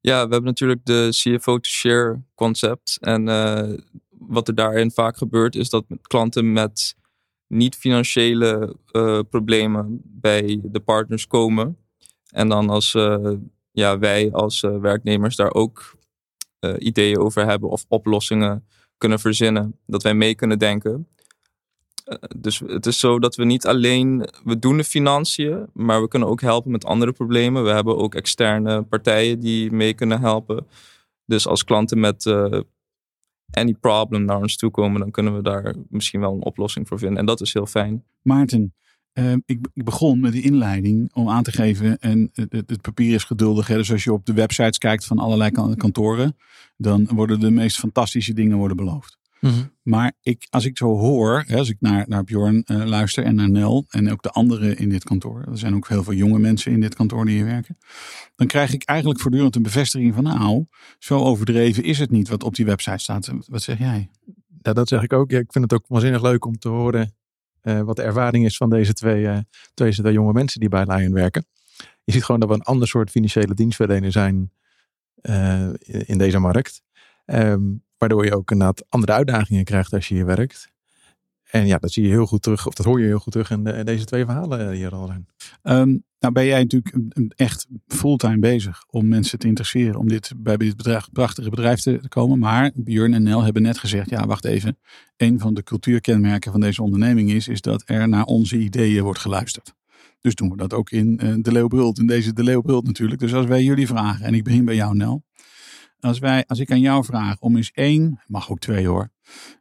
Ja, 0.00 0.14
we 0.14 0.32
hebben 0.32 0.44
natuurlijk 0.44 0.84
de 0.84 1.08
CFO 1.10 1.58
to 1.58 1.68
share 1.68 2.22
concept. 2.34 2.98
En 3.00 3.28
uh, 3.28 3.78
wat 4.10 4.48
er 4.48 4.54
daarin 4.54 4.90
vaak 4.90 5.16
gebeurt, 5.16 5.54
is 5.54 5.70
dat 5.70 5.84
klanten 6.02 6.52
met 6.52 6.96
niet-financiële 7.46 8.76
uh, 8.92 9.20
problemen 9.30 10.00
bij 10.04 10.60
de 10.62 10.80
partners 10.80 11.26
komen. 11.26 11.76
En 12.30 12.48
dan 12.48 12.70
als 12.70 12.94
ja, 13.76 13.98
wij 13.98 14.32
als 14.32 14.62
uh, 14.62 14.78
werknemers 14.78 15.36
daar 15.36 15.54
ook 15.54 15.96
uh, 16.60 16.74
ideeën 16.78 17.18
over 17.18 17.46
hebben 17.46 17.70
of 17.70 17.84
oplossingen 17.88 18.66
kunnen 18.98 19.18
verzinnen. 19.18 19.78
Dat 19.86 20.02
wij 20.02 20.14
mee 20.14 20.34
kunnen 20.34 20.58
denken. 20.58 21.08
Uh, 22.06 22.16
dus 22.36 22.58
het 22.58 22.86
is 22.86 22.98
zo 22.98 23.18
dat 23.18 23.36
we 23.36 23.44
niet 23.44 23.66
alleen, 23.66 24.28
we 24.44 24.58
doen 24.58 24.76
de 24.76 24.84
financiën, 24.84 25.66
maar 25.72 26.00
we 26.00 26.08
kunnen 26.08 26.28
ook 26.28 26.40
helpen 26.40 26.70
met 26.70 26.84
andere 26.84 27.12
problemen. 27.12 27.64
We 27.64 27.70
hebben 27.70 27.96
ook 27.96 28.14
externe 28.14 28.82
partijen 28.82 29.40
die 29.40 29.72
mee 29.72 29.94
kunnen 29.94 30.20
helpen. 30.20 30.66
Dus 31.24 31.46
als 31.46 31.64
klanten 31.64 32.00
met 32.00 32.26
any 33.50 33.74
problem 33.74 34.24
naar 34.24 34.38
ons 34.38 34.56
toe 34.56 34.70
komen, 34.70 35.00
dan 35.00 35.10
kunnen 35.10 35.36
we 35.36 35.42
daar 35.42 35.74
misschien 35.88 36.20
wel 36.20 36.32
een 36.32 36.44
oplossing 36.44 36.88
voor 36.88 36.98
vinden. 36.98 37.18
En 37.18 37.26
dat 37.26 37.40
is 37.40 37.52
heel 37.52 37.66
fijn. 37.66 38.04
Maarten, 38.22 38.74
Ehm, 39.16 39.38
ik, 39.46 39.66
ik, 39.74 39.84
begon 39.84 40.20
met 40.20 40.32
die 40.32 40.42
inleiding 40.42 41.10
om 41.12 41.28
aan 41.28 41.42
te 41.42 41.52
geven, 41.52 41.98
en 41.98 42.30
het, 42.32 42.52
het 42.52 42.80
papier 42.80 43.14
is 43.14 43.24
geduldig. 43.24 43.66
Hè, 43.66 43.76
dus 43.76 43.92
als 43.92 44.04
je 44.04 44.12
op 44.12 44.26
de 44.26 44.32
websites 44.32 44.78
kijkt 44.78 45.04
van 45.04 45.18
allerlei 45.18 45.50
kantoren, 45.76 46.36
dan 46.76 47.08
worden 47.12 47.40
de 47.40 47.50
meest 47.50 47.78
fantastische 47.78 48.32
dingen 48.32 48.56
worden 48.56 48.76
beloofd. 48.76 49.18
Mhm. 49.40 49.54
Maar 49.82 50.12
ik, 50.22 50.46
als 50.50 50.64
ik 50.64 50.76
zo 50.76 50.96
hoor, 50.96 51.44
hè, 51.46 51.56
als 51.58 51.68
ik 51.68 51.76
naar, 51.80 52.04
naar 52.08 52.24
Bjorn 52.24 52.64
uh, 52.66 52.84
luister 52.84 53.24
en 53.24 53.34
naar 53.34 53.50
Nel 53.50 53.84
en 53.88 54.10
ook 54.12 54.22
de 54.22 54.30
anderen 54.30 54.78
in 54.78 54.88
dit 54.88 55.04
kantoor, 55.04 55.44
er 55.50 55.58
zijn 55.58 55.74
ook 55.74 55.88
heel 55.88 56.02
veel 56.02 56.12
jonge 56.12 56.38
mensen 56.38 56.72
in 56.72 56.80
dit 56.80 56.94
kantoor 56.94 57.24
die 57.24 57.34
hier 57.34 57.44
werken, 57.44 57.78
dan 58.34 58.46
krijg 58.46 58.72
ik 58.72 58.82
eigenlijk 58.84 59.20
voortdurend 59.20 59.56
een 59.56 59.62
bevestiging 59.62 60.14
van 60.14 60.22
nou, 60.22 60.66
zo 60.98 61.18
overdreven 61.18 61.84
is 61.84 61.98
het 61.98 62.10
niet 62.10 62.28
wat 62.28 62.44
op 62.44 62.54
die 62.54 62.64
website 62.64 62.98
staat. 62.98 63.30
Wat 63.46 63.62
zeg 63.62 63.78
jij? 63.78 64.10
Ja, 64.62 64.72
dat 64.72 64.88
zeg 64.88 65.02
ik 65.02 65.12
ook. 65.12 65.30
Ja, 65.30 65.38
ik 65.38 65.52
vind 65.52 65.64
het 65.64 65.72
ook 65.72 65.84
waanzinnig 65.88 66.22
leuk 66.22 66.44
om 66.44 66.58
te 66.58 66.68
horen 66.68 67.14
uh, 67.66 67.80
wat 67.80 67.96
de 67.96 68.02
ervaring 68.02 68.44
is 68.44 68.56
van 68.56 68.70
deze 68.70 68.92
twee, 68.92 69.22
uh, 69.22 69.38
deze 69.74 70.00
twee 70.00 70.12
jonge 70.12 70.32
mensen 70.32 70.60
die 70.60 70.68
bij 70.68 70.84
Lion 70.84 71.12
werken. 71.12 71.46
Je 72.04 72.12
ziet 72.12 72.24
gewoon 72.24 72.40
dat 72.40 72.48
we 72.48 72.54
een 72.54 72.62
ander 72.62 72.88
soort 72.88 73.10
financiële 73.10 73.54
dienstverlener 73.54 74.12
zijn 74.12 74.52
uh, 75.22 75.68
in 75.86 76.18
deze 76.18 76.38
markt. 76.38 76.82
Um, 77.26 77.84
waardoor 77.98 78.24
je 78.24 78.34
ook 78.36 78.50
inderdaad 78.50 78.84
andere 78.88 79.12
uitdagingen 79.12 79.64
krijgt 79.64 79.92
als 79.92 80.08
je 80.08 80.14
hier 80.14 80.26
werkt. 80.26 80.74
En 81.56 81.66
ja, 81.66 81.78
dat 81.78 81.92
zie 81.92 82.02
je 82.02 82.08
heel 82.08 82.26
goed 82.26 82.42
terug, 82.42 82.66
of 82.66 82.74
dat 82.74 82.86
hoor 82.86 83.00
je 83.00 83.06
heel 83.06 83.18
goed 83.18 83.32
terug 83.32 83.50
in, 83.50 83.64
de, 83.64 83.84
deze 83.84 84.04
twee 84.04 84.24
verhalen 84.24 84.72
hier 84.72 84.94
al. 84.94 85.10
Um, 85.62 86.04
nou 86.18 86.32
ben 86.32 86.46
jij 86.46 86.60
natuurlijk 86.62 86.96
echt 87.36 87.66
fulltime 87.86 88.38
bezig 88.38 88.84
om 88.90 89.08
mensen 89.08 89.38
te 89.38 89.46
interesseren 89.46 89.98
om 90.00 90.08
dit, 90.08 90.32
bij 90.36 90.56
dit 90.56 90.76
prachtige 91.12 91.50
bedrijf 91.50 91.80
te 91.80 92.00
komen. 92.08 92.38
Maar 92.38 92.70
Björn 92.74 93.14
en 93.14 93.22
Nel 93.22 93.42
hebben 93.42 93.62
net 93.62 93.78
gezegd, 93.78 94.10
ja 94.10 94.26
wacht 94.26 94.44
even, 94.44 94.78
een 95.16 95.40
van 95.40 95.54
de 95.54 95.62
cultuurkenmerken 95.62 96.52
van 96.52 96.60
deze 96.60 96.82
onderneming 96.82 97.30
is, 97.30 97.48
is 97.48 97.60
dat 97.60 97.82
er 97.86 98.08
naar 98.08 98.24
onze 98.24 98.58
ideeën 98.58 99.02
wordt 99.02 99.18
geluisterd. 99.18 99.74
Dus 100.20 100.34
doen 100.34 100.50
we 100.50 100.56
dat 100.56 100.72
ook 100.72 100.90
in 100.90 101.20
uh, 101.22 101.34
De 101.38 101.52
Leeuwbrult, 101.52 101.98
in 101.98 102.06
deze 102.06 102.32
De 102.32 102.42
Leeuwbrult 102.42 102.86
natuurlijk. 102.86 103.20
Dus 103.20 103.34
als 103.34 103.46
wij 103.46 103.62
jullie 103.62 103.86
vragen, 103.86 104.24
en 104.24 104.34
ik 104.34 104.44
begin 104.44 104.64
bij 104.64 104.74
jou 104.74 104.96
Nel. 104.96 105.24
Als, 106.00 106.18
wij, 106.18 106.44
als 106.46 106.58
ik 106.58 106.70
aan 106.70 106.80
jou 106.80 107.04
vraag 107.04 107.38
om 107.38 107.56
eens 107.56 107.70
één, 107.70 108.20
mag 108.26 108.50
ook 108.50 108.58
twee 108.58 108.86
hoor. 108.86 109.10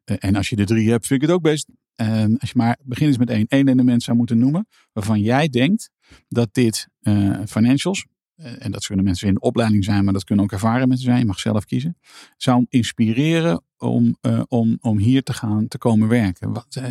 Uh, 0.05 0.17
en 0.19 0.35
als 0.35 0.49
je 0.49 0.55
er 0.55 0.65
drie 0.65 0.89
hebt, 0.89 1.07
vind 1.07 1.21
ik 1.21 1.27
het 1.27 1.37
ook 1.37 1.43
best. 1.43 1.67
Uh, 2.01 2.23
als 2.39 2.49
je 2.49 2.57
maar 2.57 2.77
begin 2.83 3.07
eens 3.07 3.17
met 3.17 3.29
één, 3.29 3.45
één 3.47 3.67
element 3.67 4.03
zou 4.03 4.17
moeten 4.17 4.37
noemen 4.37 4.67
waarvan 4.93 5.19
jij 5.19 5.49
denkt 5.49 5.89
dat 6.27 6.49
dit 6.51 6.87
uh, 7.01 7.39
financials, 7.47 8.05
uh, 8.37 8.65
en 8.65 8.71
dat 8.71 8.85
kunnen 8.85 9.05
mensen 9.05 9.27
in 9.27 9.33
de 9.33 9.39
opleiding 9.39 9.83
zijn, 9.83 10.03
maar 10.03 10.13
dat 10.13 10.23
kunnen 10.23 10.45
ook 10.45 10.51
ervaren 10.51 10.87
mensen 10.87 11.05
zijn, 11.05 11.19
je 11.19 11.25
mag 11.25 11.39
zelf 11.39 11.65
kiezen, 11.65 11.97
zou 12.37 12.65
inspireren 12.69 13.63
om, 13.77 14.17
uh, 14.21 14.41
om, 14.47 14.77
om 14.81 14.97
hier 14.97 15.23
te 15.23 15.33
gaan 15.33 15.67
te 15.67 15.77
komen 15.77 16.07
werken. 16.07 16.53
Wat, 16.53 16.81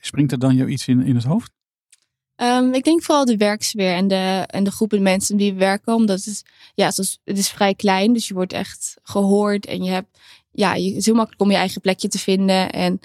springt 0.00 0.32
er 0.32 0.38
dan 0.38 0.56
jou 0.56 0.68
iets 0.68 0.88
in, 0.88 1.02
in 1.02 1.14
het 1.14 1.24
hoofd? 1.24 1.54
Um, 2.42 2.74
ik 2.74 2.84
denk 2.84 3.02
vooral 3.02 3.24
de 3.24 3.36
werksfeer 3.36 3.94
en 3.94 4.08
de, 4.08 4.44
en 4.46 4.64
de 4.64 4.70
groepen 4.70 5.02
mensen 5.02 5.36
die 5.36 5.54
werken. 5.54 5.94
Omdat 5.94 6.24
het, 6.24 6.42
ja, 6.74 6.86
het 7.24 7.38
is 7.38 7.48
vrij 7.48 7.74
klein, 7.74 8.12
dus 8.12 8.28
je 8.28 8.34
wordt 8.34 8.52
echt 8.52 8.96
gehoord. 9.02 9.66
En 9.66 9.82
je 9.82 9.90
hebt, 9.90 10.18
ja, 10.50 10.74
je, 10.74 10.88
het 10.88 10.96
is 10.96 11.06
heel 11.06 11.14
makkelijk 11.14 11.42
om 11.42 11.50
je 11.50 11.56
eigen 11.56 11.80
plekje 11.80 12.08
te 12.08 12.18
vinden. 12.18 12.72
En 12.72 13.00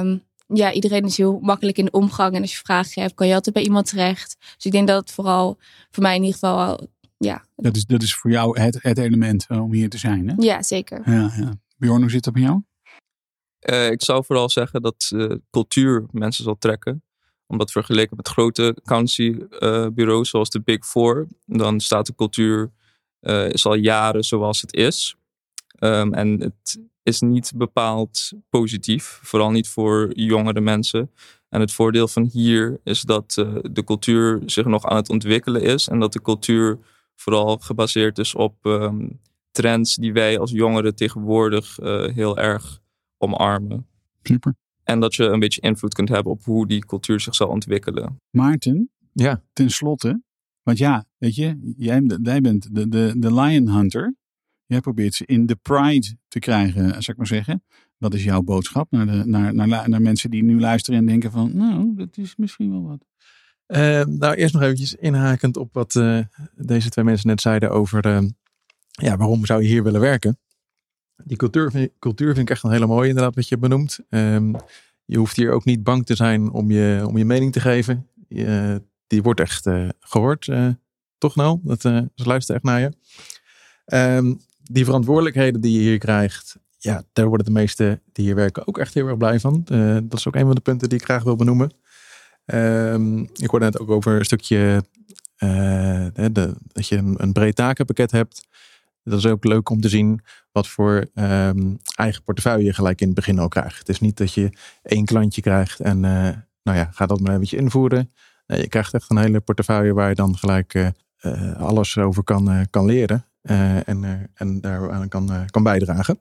um, 0.00 0.22
ja, 0.54 0.72
iedereen 0.72 1.04
is 1.04 1.16
heel 1.16 1.38
makkelijk 1.40 1.78
in 1.78 1.84
de 1.84 1.90
omgang. 1.90 2.34
En 2.34 2.40
als 2.40 2.52
je 2.52 2.58
vragen 2.64 3.02
hebt, 3.02 3.14
kan 3.14 3.26
je 3.26 3.34
altijd 3.34 3.54
bij 3.54 3.64
iemand 3.64 3.86
terecht. 3.86 4.36
Dus 4.54 4.64
ik 4.64 4.72
denk 4.72 4.88
dat 4.88 5.00
het 5.00 5.10
vooral 5.10 5.58
voor 5.90 6.02
mij 6.02 6.14
in 6.14 6.22
ieder 6.22 6.38
geval, 6.38 6.88
ja. 7.16 7.44
Dat 7.56 7.76
is, 7.76 7.86
dat 7.86 8.02
is 8.02 8.14
voor 8.14 8.30
jou 8.30 8.60
het, 8.60 8.78
het 8.82 8.98
element 8.98 9.46
eh, 9.48 9.62
om 9.62 9.72
hier 9.72 9.88
te 9.88 9.98
zijn, 9.98 10.28
hè? 10.28 10.34
Ja, 10.36 10.62
zeker. 10.62 11.10
Ja, 11.10 11.32
ja. 11.36 11.52
Bjorn, 11.76 12.00
hoe 12.00 12.10
zit 12.10 12.24
dat 12.24 12.32
bij 12.32 12.42
jou? 12.42 12.62
Uh, 13.60 13.90
ik 13.90 14.02
zou 14.02 14.24
vooral 14.24 14.50
zeggen 14.50 14.82
dat 14.82 15.10
uh, 15.14 15.34
cultuur 15.50 16.06
mensen 16.10 16.44
zal 16.44 16.56
trekken 16.58 17.02
omdat 17.48 17.70
vergeleken 17.70 18.16
met 18.16 18.28
grote 18.28 18.76
accountancybureaus 18.82 20.26
uh, 20.26 20.30
zoals 20.30 20.50
de 20.50 20.60
Big 20.60 20.86
Four, 20.86 21.26
dan 21.46 21.80
staat 21.80 22.06
de 22.06 22.14
cultuur 22.14 22.70
uh, 23.20 23.48
is 23.48 23.66
al 23.66 23.74
jaren 23.74 24.24
zoals 24.24 24.60
het 24.60 24.74
is. 24.74 25.16
Um, 25.80 26.14
en 26.14 26.40
het 26.40 26.80
is 27.08 27.20
niet 27.20 27.52
bepaald 27.54 28.32
positief, 28.48 29.20
vooral 29.22 29.50
niet 29.50 29.68
voor 29.68 30.12
jongere 30.14 30.60
mensen. 30.60 31.10
En 31.48 31.60
het 31.60 31.72
voordeel 31.72 32.08
van 32.08 32.28
hier 32.32 32.80
is 32.84 33.02
dat 33.02 33.36
uh, 33.38 33.56
de 33.70 33.84
cultuur 33.84 34.42
zich 34.46 34.64
nog 34.64 34.84
aan 34.84 34.96
het 34.96 35.08
ontwikkelen 35.08 35.62
is 35.62 35.88
en 35.88 35.98
dat 35.98 36.12
de 36.12 36.22
cultuur 36.22 36.78
vooral 37.14 37.56
gebaseerd 37.56 38.18
is 38.18 38.34
op 38.34 38.64
um, 38.66 39.20
trends 39.50 39.94
die 39.94 40.12
wij 40.12 40.38
als 40.38 40.50
jongeren 40.50 40.94
tegenwoordig 40.94 41.80
uh, 41.80 42.14
heel 42.14 42.38
erg 42.38 42.80
omarmen. 43.18 43.86
Super. 44.22 44.54
En 44.84 45.00
dat 45.00 45.14
je 45.14 45.24
een 45.24 45.40
beetje 45.40 45.60
invloed 45.60 45.94
kunt 45.94 46.08
hebben 46.08 46.32
op 46.32 46.44
hoe 46.44 46.66
die 46.66 46.84
cultuur 46.86 47.20
zich 47.20 47.34
zal 47.34 47.48
ontwikkelen. 47.48 48.20
Maarten, 48.30 48.90
ja. 49.12 49.42
ten 49.52 49.70
slotte, 49.70 50.22
want 50.62 50.78
ja, 50.78 51.04
weet 51.16 51.34
je, 51.34 51.74
jij, 51.76 52.02
jij 52.22 52.40
bent 52.40 52.74
de, 52.74 52.88
de, 52.88 53.14
de 53.16 53.34
lion 53.34 53.68
hunter. 53.68 54.14
Jij 54.68 54.80
probeert 54.80 55.14
ze 55.14 55.26
in 55.26 55.46
de 55.46 55.56
pride 55.56 56.16
te 56.28 56.38
krijgen, 56.38 56.88
zou 56.88 57.02
ik 57.02 57.16
maar 57.16 57.26
zeggen. 57.26 57.62
Wat 57.96 58.14
is 58.14 58.24
jouw 58.24 58.42
boodschap 58.42 58.90
naar, 58.90 59.06
de, 59.06 59.22
naar, 59.24 59.54
naar, 59.88 60.02
mensen 60.02 60.30
die 60.30 60.42
nu 60.42 60.60
luisteren 60.60 61.00
en 61.00 61.06
denken 61.06 61.30
van, 61.30 61.56
nou, 61.56 61.94
dat 61.94 62.16
is 62.16 62.36
misschien 62.36 62.70
wel 62.70 62.82
wat. 62.82 63.06
Uh, 63.66 64.04
nou, 64.04 64.34
eerst 64.34 64.54
nog 64.54 64.62
eventjes 64.62 64.94
inhakend 64.94 65.56
op 65.56 65.74
wat 65.74 65.94
uh, 65.94 66.20
deze 66.56 66.88
twee 66.88 67.04
mensen 67.04 67.28
net 67.28 67.40
zeiden 67.40 67.70
over, 67.70 68.22
ja, 68.90 69.16
waarom 69.16 69.46
zou 69.46 69.62
je 69.62 69.68
hier 69.68 69.82
willen 69.82 70.00
werken? 70.00 70.38
Die 71.24 71.36
cultuur, 71.36 71.90
cultuur 71.98 72.34
vind 72.34 72.48
ik 72.48 72.50
echt 72.50 72.64
een 72.64 72.70
hele 72.70 72.86
mooie, 72.86 73.08
inderdaad, 73.08 73.34
wat 73.34 73.48
je 73.48 73.58
benoemt. 73.58 73.98
Um, 74.08 74.56
je 75.04 75.18
hoeft 75.18 75.36
hier 75.36 75.52
ook 75.52 75.64
niet 75.64 75.82
bang 75.82 76.06
te 76.06 76.14
zijn 76.14 76.50
om 76.50 76.70
je, 76.70 77.04
om 77.06 77.18
je 77.18 77.24
mening 77.24 77.52
te 77.52 77.60
geven. 77.60 78.08
Die 79.06 79.22
wordt 79.22 79.40
echt 79.40 79.66
gehoord, 80.00 80.50
toch 81.18 81.36
nou? 81.36 81.58
Dat, 81.62 81.80
ze 81.80 82.10
luisteren 82.14 82.60
echt 82.60 82.64
naar 82.64 82.80
je. 82.80 82.92
Um, 84.16 84.40
die 84.68 84.84
verantwoordelijkheden 84.84 85.60
die 85.60 85.72
je 85.72 85.88
hier 85.88 85.98
krijgt, 85.98 86.58
ja, 86.78 87.02
daar 87.12 87.26
worden 87.26 87.46
de 87.46 87.52
meesten 87.52 88.02
die 88.12 88.24
hier 88.24 88.34
werken 88.34 88.66
ook 88.66 88.78
echt 88.78 88.94
heel 88.94 89.06
erg 89.06 89.16
blij 89.16 89.40
van. 89.40 89.62
dat 90.02 90.18
is 90.18 90.28
ook 90.28 90.34
een 90.34 90.46
van 90.46 90.54
de 90.54 90.60
punten 90.60 90.88
die 90.88 90.98
ik 90.98 91.04
graag 91.04 91.22
wil 91.22 91.36
benoemen. 91.36 91.72
Um, 92.44 93.20
ik 93.20 93.50
hoorde 93.50 93.64
net 93.64 93.78
ook 93.78 93.90
over 93.90 94.18
een 94.18 94.24
stukje 94.24 94.84
de, 95.36 96.54
dat 96.72 96.88
je 96.88 96.96
een, 96.96 97.32
breed 97.32 97.56
takenpakket 97.56 98.10
hebt. 98.10 98.46
Dat 99.04 99.18
is 99.18 99.26
ook 99.26 99.44
leuk 99.44 99.70
om 99.70 99.80
te 99.80 99.88
zien 99.88 100.20
wat 100.52 100.68
voor 100.68 101.06
ehm, 101.14 101.74
eigen 101.96 102.22
portefeuille 102.22 102.64
je 102.64 102.72
gelijk 102.72 103.00
in 103.00 103.06
het 103.06 103.16
begin 103.16 103.38
al 103.38 103.48
krijgt. 103.48 103.78
Het 103.78 103.88
is 103.88 104.00
niet 104.00 104.16
dat 104.16 104.34
je 104.34 104.50
één 104.82 105.04
klantje 105.04 105.40
krijgt 105.40 105.80
en 105.80 106.00
nou 106.00 106.78
ja, 106.78 106.88
ga 106.92 107.06
dat 107.06 107.20
maar 107.20 107.34
een 107.34 107.40
beetje 107.40 107.56
invoeren. 107.56 108.10
Nee, 108.46 108.60
je 108.60 108.68
krijgt 108.68 108.94
echt 108.94 109.10
een 109.10 109.18
hele 109.18 109.40
portefeuille 109.40 109.92
waar 109.92 110.08
je 110.08 110.14
dan 110.14 110.36
gelijk 110.36 110.92
alles 111.56 111.98
over 111.98 112.24
kan, 112.24 112.66
kan 112.70 112.84
leren. 112.84 113.24
En, 113.48 114.30
en 114.34 114.60
daar 114.60 114.90
aan 114.92 115.08
kan, 115.08 115.46
kan 115.46 115.62
bijdragen. 115.62 116.20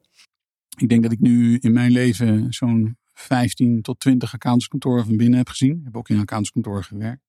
Ik 0.78 0.90
denk 0.90 1.04
dat 1.04 1.12
ik 1.12 1.20
nu 1.20 1.58
in 1.58 1.74
mijn 1.74 1.92
leven 1.92 2.54
zo'n 2.54 2.98
15 3.14 3.82
tot 3.82 4.00
20 4.00 4.34
accountantskantoren 4.34 5.06
van 5.06 5.18
binnen 5.18 5.38
heb 5.38 5.50
gezien. 5.50 5.78
Ik 5.78 5.84
heb 5.84 5.98
ook 5.98 6.10
in 6.10 6.16
een 6.16 6.22
accountantskantoor 6.22 6.84
gewerkt. 6.84 7.26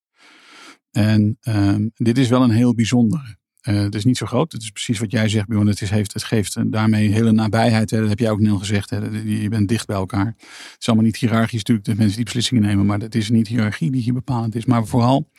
En 0.91 1.39
um, 1.49 1.91
dit 1.95 2.19
is 2.19 2.29
wel 2.29 2.43
een 2.43 2.51
heel 2.51 2.75
bijzondere. 2.75 3.37
Uh, 3.69 3.81
het 3.81 3.95
is 3.95 4.05
niet 4.05 4.17
zo 4.17 4.27
groot. 4.27 4.53
Het 4.53 4.63
is 4.63 4.71
precies 4.71 4.99
wat 4.99 5.11
jij 5.11 5.29
zegt, 5.29 5.49
Bjorn. 5.49 5.67
Het, 5.67 5.81
is, 5.81 5.91
heeft, 5.91 6.13
het 6.13 6.25
geeft 6.25 6.73
daarmee 6.73 7.09
hele 7.09 7.33
nabijheid. 7.33 7.91
Hè. 7.91 8.01
Dat 8.01 8.09
heb 8.09 8.19
jij 8.19 8.31
ook 8.31 8.41
net 8.41 8.59
gezegd. 8.59 8.91
Hè. 8.91 8.99
Je 9.25 9.49
bent 9.49 9.69
dicht 9.69 9.87
bij 9.87 9.97
elkaar. 9.97 10.27
Het 10.27 10.77
is 10.79 10.87
allemaal 10.87 11.05
niet 11.05 11.17
hiërarchisch 11.17 11.59
natuurlijk, 11.59 11.87
de 11.87 11.95
mensen 11.97 12.17
die 12.17 12.25
beslissingen 12.25 12.63
nemen. 12.63 12.87
Maar 12.87 12.99
het 12.99 13.15
is 13.15 13.31
niet 13.31 13.49
hiërarchie 13.49 13.91
die 13.91 14.03
hier 14.03 14.13
bepalend 14.13 14.55
is. 14.55 14.65
Maar 14.65 14.87
vooral, 14.87 15.31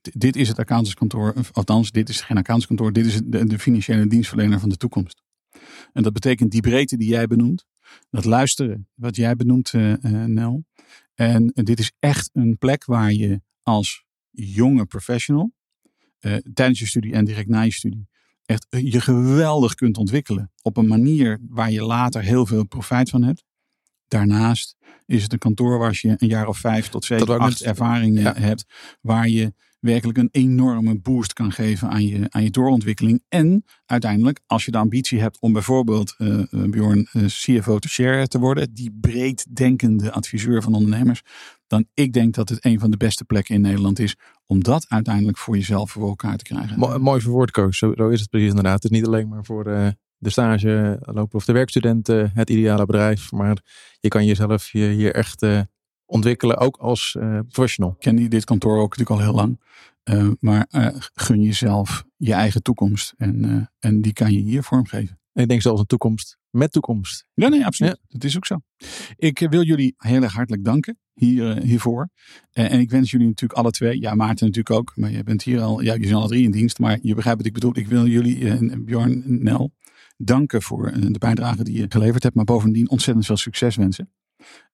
dit 0.00 0.36
is 0.36 0.48
het 0.48 0.58
accountantskantoor. 0.58 1.34
Althans, 1.52 1.90
dit 1.90 2.08
is 2.08 2.20
geen 2.20 2.36
accountantskantoor. 2.36 2.92
Dit 2.92 3.06
is 3.06 3.20
de, 3.24 3.46
de 3.46 3.58
financiële 3.58 4.06
dienstverlener 4.06 4.60
van 4.60 4.68
de 4.68 4.76
toekomst. 4.76 5.22
En 5.92 6.02
dat 6.02 6.12
betekent 6.12 6.50
die 6.50 6.60
breedte 6.60 6.96
die 6.96 7.08
jij 7.08 7.26
benoemt. 7.26 7.64
Dat 8.10 8.24
luisteren, 8.24 8.88
wat 8.94 9.16
jij 9.16 9.36
benoemt, 9.36 9.72
uh, 9.72 9.94
Nel. 10.24 10.64
En 11.14 11.50
dit 11.54 11.78
is 11.78 11.92
echt 11.98 12.30
een 12.32 12.58
plek 12.58 12.84
waar 12.84 13.12
je 13.12 13.40
als 13.62 14.04
jonge 14.30 14.84
professional, 14.84 15.52
uh, 16.24 16.36
tijdens 16.54 16.78
je 16.78 16.86
studie 16.86 17.12
en 17.12 17.24
direct 17.24 17.48
na 17.48 17.62
je 17.62 17.72
studie, 17.72 18.08
echt 18.44 18.66
je 18.70 19.00
geweldig 19.00 19.74
kunt 19.74 19.96
ontwikkelen. 19.96 20.52
Op 20.62 20.76
een 20.76 20.86
manier 20.86 21.38
waar 21.48 21.70
je 21.70 21.82
later 21.82 22.22
heel 22.22 22.46
veel 22.46 22.66
profijt 22.66 23.10
van 23.10 23.22
hebt. 23.22 23.44
Daarnaast 24.08 24.76
is 25.06 25.22
het 25.22 25.32
een 25.32 25.38
kantoor 25.38 25.78
waar 25.78 25.98
je 26.00 26.14
een 26.18 26.28
jaar 26.28 26.48
of 26.48 26.58
vijf 26.58 26.88
tot 26.88 27.04
zeven, 27.04 27.38
acht 27.38 27.62
ervaringen 27.62 28.36
hebt. 28.36 28.64
Waar 29.00 29.28
je 29.28 29.54
werkelijk 29.84 30.18
een 30.18 30.28
enorme 30.32 30.98
boost 30.98 31.32
kan 31.32 31.52
geven 31.52 31.88
aan 31.88 32.06
je, 32.06 32.26
aan 32.28 32.42
je 32.42 32.50
doorontwikkeling. 32.50 33.22
En 33.28 33.64
uiteindelijk, 33.86 34.40
als 34.46 34.64
je 34.64 34.70
de 34.70 34.78
ambitie 34.78 35.20
hebt 35.20 35.40
om 35.40 35.52
bijvoorbeeld 35.52 36.14
uh, 36.18 36.44
Bjorn 36.50 37.08
uh, 37.12 37.24
CFO 37.26 37.78
to 37.78 37.88
share 37.88 38.28
te 38.28 38.38
worden, 38.38 38.74
die 38.74 38.96
breed 39.00 39.56
denkende 39.56 40.12
adviseur 40.12 40.62
van 40.62 40.74
ondernemers, 40.74 41.22
dan 41.66 41.86
ik 41.94 42.12
denk 42.12 42.34
dat 42.34 42.48
het 42.48 42.64
een 42.64 42.78
van 42.80 42.90
de 42.90 42.96
beste 42.96 43.24
plekken 43.24 43.54
in 43.54 43.60
Nederland 43.60 43.98
is 43.98 44.16
om 44.46 44.62
dat 44.62 44.86
uiteindelijk 44.88 45.38
voor 45.38 45.56
jezelf 45.56 45.90
voor 45.90 46.08
elkaar 46.08 46.36
te 46.36 46.44
krijgen. 46.44 46.78
Mo 46.78 46.98
mooi 46.98 47.20
verwoord. 47.20 47.54
Zo, 47.54 47.92
zo, 47.92 48.08
is 48.08 48.20
het 48.20 48.30
precies 48.30 48.48
inderdaad. 48.48 48.82
Het 48.82 48.92
is 48.92 48.98
niet 48.98 49.06
alleen 49.06 49.28
maar 49.28 49.44
voor 49.44 49.64
de 50.18 50.30
stage 50.30 50.98
lopen 51.00 51.38
of 51.38 51.44
de 51.44 51.52
werkstudent 51.52 52.06
het 52.06 52.50
ideale 52.50 52.86
bedrijf, 52.86 53.32
maar 53.32 53.58
je 54.00 54.08
kan 54.08 54.26
jezelf 54.26 54.70
hier 54.70 55.14
echt 55.14 55.46
ontwikkelen, 56.06 56.58
ook 56.58 56.76
als 56.76 57.16
uh, 57.18 57.38
professional. 57.48 57.90
Ik 57.90 58.00
ken 58.00 58.28
dit 58.28 58.44
kantoor 58.44 58.78
ook 58.78 58.96
natuurlijk 58.96 59.10
al 59.10 59.26
heel 59.26 59.34
lang. 59.34 59.60
Uh, 60.04 60.30
maar 60.40 60.66
uh, 60.70 60.88
gun 61.14 61.42
jezelf 61.42 62.04
je 62.16 62.32
eigen 62.32 62.62
toekomst. 62.62 63.14
En, 63.16 63.70
en 63.78 64.02
die 64.02 64.12
kan 64.12 64.32
je 64.32 64.40
hier 64.40 64.62
vormgeven. 64.62 65.18
ik 65.32 65.48
denk 65.48 65.62
zelfs 65.62 65.80
een 65.80 65.86
toekomst 65.86 66.38
met 66.50 66.72
toekomst. 66.72 67.26
Ja, 67.34 67.48
nee, 67.48 67.66
absoluut. 67.66 67.98
Dat 68.08 68.24
is 68.24 68.36
ook 68.36 68.46
zo. 68.46 68.60
Ik 69.16 69.46
wil 69.50 69.62
jullie 69.62 69.94
heel 69.96 70.22
erg 70.22 70.32
hartelijk 70.32 70.64
danken 70.64 70.98
hier, 71.14 71.62
hiervoor. 71.62 72.08
en 72.52 72.80
ik 72.80 72.90
wens 72.90 73.10
jullie 73.10 73.26
natuurlijk 73.26 73.58
alle 73.58 73.70
twee, 73.70 74.00
ja 74.00 74.14
Maarten 74.14 74.46
natuurlijk 74.46 74.76
ook, 74.76 74.92
maar 74.96 75.10
je 75.10 75.22
bent 75.22 75.42
hier 75.42 75.60
al, 75.60 75.80
ja, 75.80 75.94
je 75.94 76.04
zijn 76.04 76.14
alle 76.14 76.28
drie 76.28 76.44
in 76.44 76.50
dienst, 76.50 76.78
maar 76.78 76.98
je 77.02 77.14
begrijpt 77.14 77.38
wat 77.38 77.46
ik 77.46 77.52
bedoel. 77.52 77.76
Ik 77.76 77.86
wil 77.86 78.06
jullie, 78.06 78.78
Bjorn 78.84 79.22
Nel, 79.26 79.72
danken 80.16 80.62
voor 80.62 80.92
de 80.92 81.18
bijdrage 81.18 81.64
die 81.64 81.78
je 81.78 81.86
geleverd 81.88 82.22
hebt, 82.22 82.34
maar 82.34 82.44
bovendien 82.44 82.90
ontzettend 82.90 83.26
veel 83.26 83.36
succes 83.36 83.76
wensen. 83.76 84.10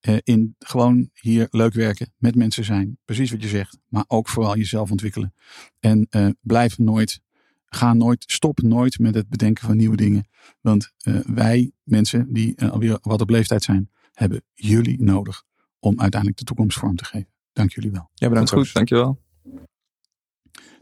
Uh, 0.08 0.16
in 0.22 0.54
gewoon 0.58 1.10
hier 1.12 1.48
leuk 1.50 1.72
werken, 1.72 2.12
met 2.16 2.34
mensen 2.34 2.64
zijn, 2.64 2.98
precies 3.04 3.30
wat 3.30 3.42
je 3.42 3.48
zegt, 3.48 3.78
maar 3.88 4.04
ook 4.06 4.28
vooral 4.28 4.56
jezelf 4.56 4.90
ontwikkelen. 4.90 5.34
En 5.80 6.06
uh, 6.10 6.28
blijf 6.40 6.78
nooit, 6.78 7.20
ga 7.66 7.94
nooit, 7.94 8.24
stop 8.26 8.62
nooit 8.62 8.99
met 8.99 9.14
het 9.14 9.28
bedenken 9.28 9.66
van 9.66 9.76
nieuwe 9.76 9.97
dingen. 9.97 10.28
Want 10.60 10.92
uh, 11.02 11.21
wij 11.26 11.73
mensen 11.82 12.32
die 12.32 12.62
alweer 12.62 12.99
wat 13.02 13.21
op 13.21 13.30
leeftijd 13.30 13.62
zijn, 13.62 13.90
hebben 14.12 14.42
jullie 14.54 15.02
nodig 15.02 15.45
om 15.78 16.00
uiteindelijk 16.00 16.40
de 16.40 16.47
toekomst 16.47 16.78
vorm 16.78 16.97
te 16.97 17.04
geven. 17.04 17.28
Dank 17.52 17.73
jullie 17.73 17.90
wel. 17.90 18.10
Ja, 18.14 18.28
bedankt. 18.28 18.50
Goed, 18.50 18.73
dankjewel. 18.73 19.23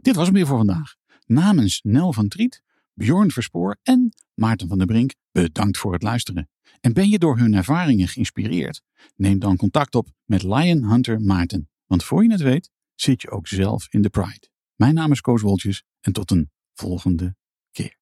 Dit 0.01 0.17
was 0.17 0.25
hem 0.25 0.35
weer 0.35 0.47
voor 0.47 0.57
vandaag. 0.57 0.97
Namens 1.27 1.81
Nel 1.83 2.13
van 2.13 2.29
Triet, 2.29 2.63
Bjorn 2.99 3.31
Verspoor 3.31 3.77
en 3.83 4.13
Maarten 4.35 4.69
van 4.69 4.79
der 4.79 4.87
Brink, 4.87 5.15
bedankt 5.33 5.79
voor 5.79 5.93
het 5.93 6.03
luisteren. 6.03 6.49
En 6.81 6.93
ben 6.93 7.09
je 7.09 7.19
door 7.19 7.39
hun 7.39 7.55
ervaringen 7.55 8.09
geïnspireerd? 8.09 8.83
Neem 9.17 9.39
dan 9.39 9.57
contact 9.57 9.95
op 9.95 10.09
met 10.25 10.43
Lion 10.43 10.85
Hunter 10.85 11.21
Maarten. 11.21 11.69
Want 11.87 12.05
voor 12.05 12.23
je 12.23 12.31
het 12.31 12.41
weet, 12.41 12.71
zit 12.95 13.23
je 13.23 13.31
ook 13.31 13.47
zelf 13.47 13.87
in 13.91 14.03
de 14.03 14.09
Pride. 14.09 14.49
Mijn 14.75 14.95
naam 14.95 15.13
is 15.13 15.21
Koos 15.21 15.43
Woltjes 15.43 15.83
en 16.01 16.13
tot 16.13 16.31
een 16.31 16.51
volgende 16.75 17.37
keer. 17.71 17.97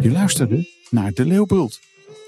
Je 0.00 0.10
luisterde 0.12 0.68
naar 0.90 1.12
De 1.12 1.24
Leeuwbult, 1.24 1.80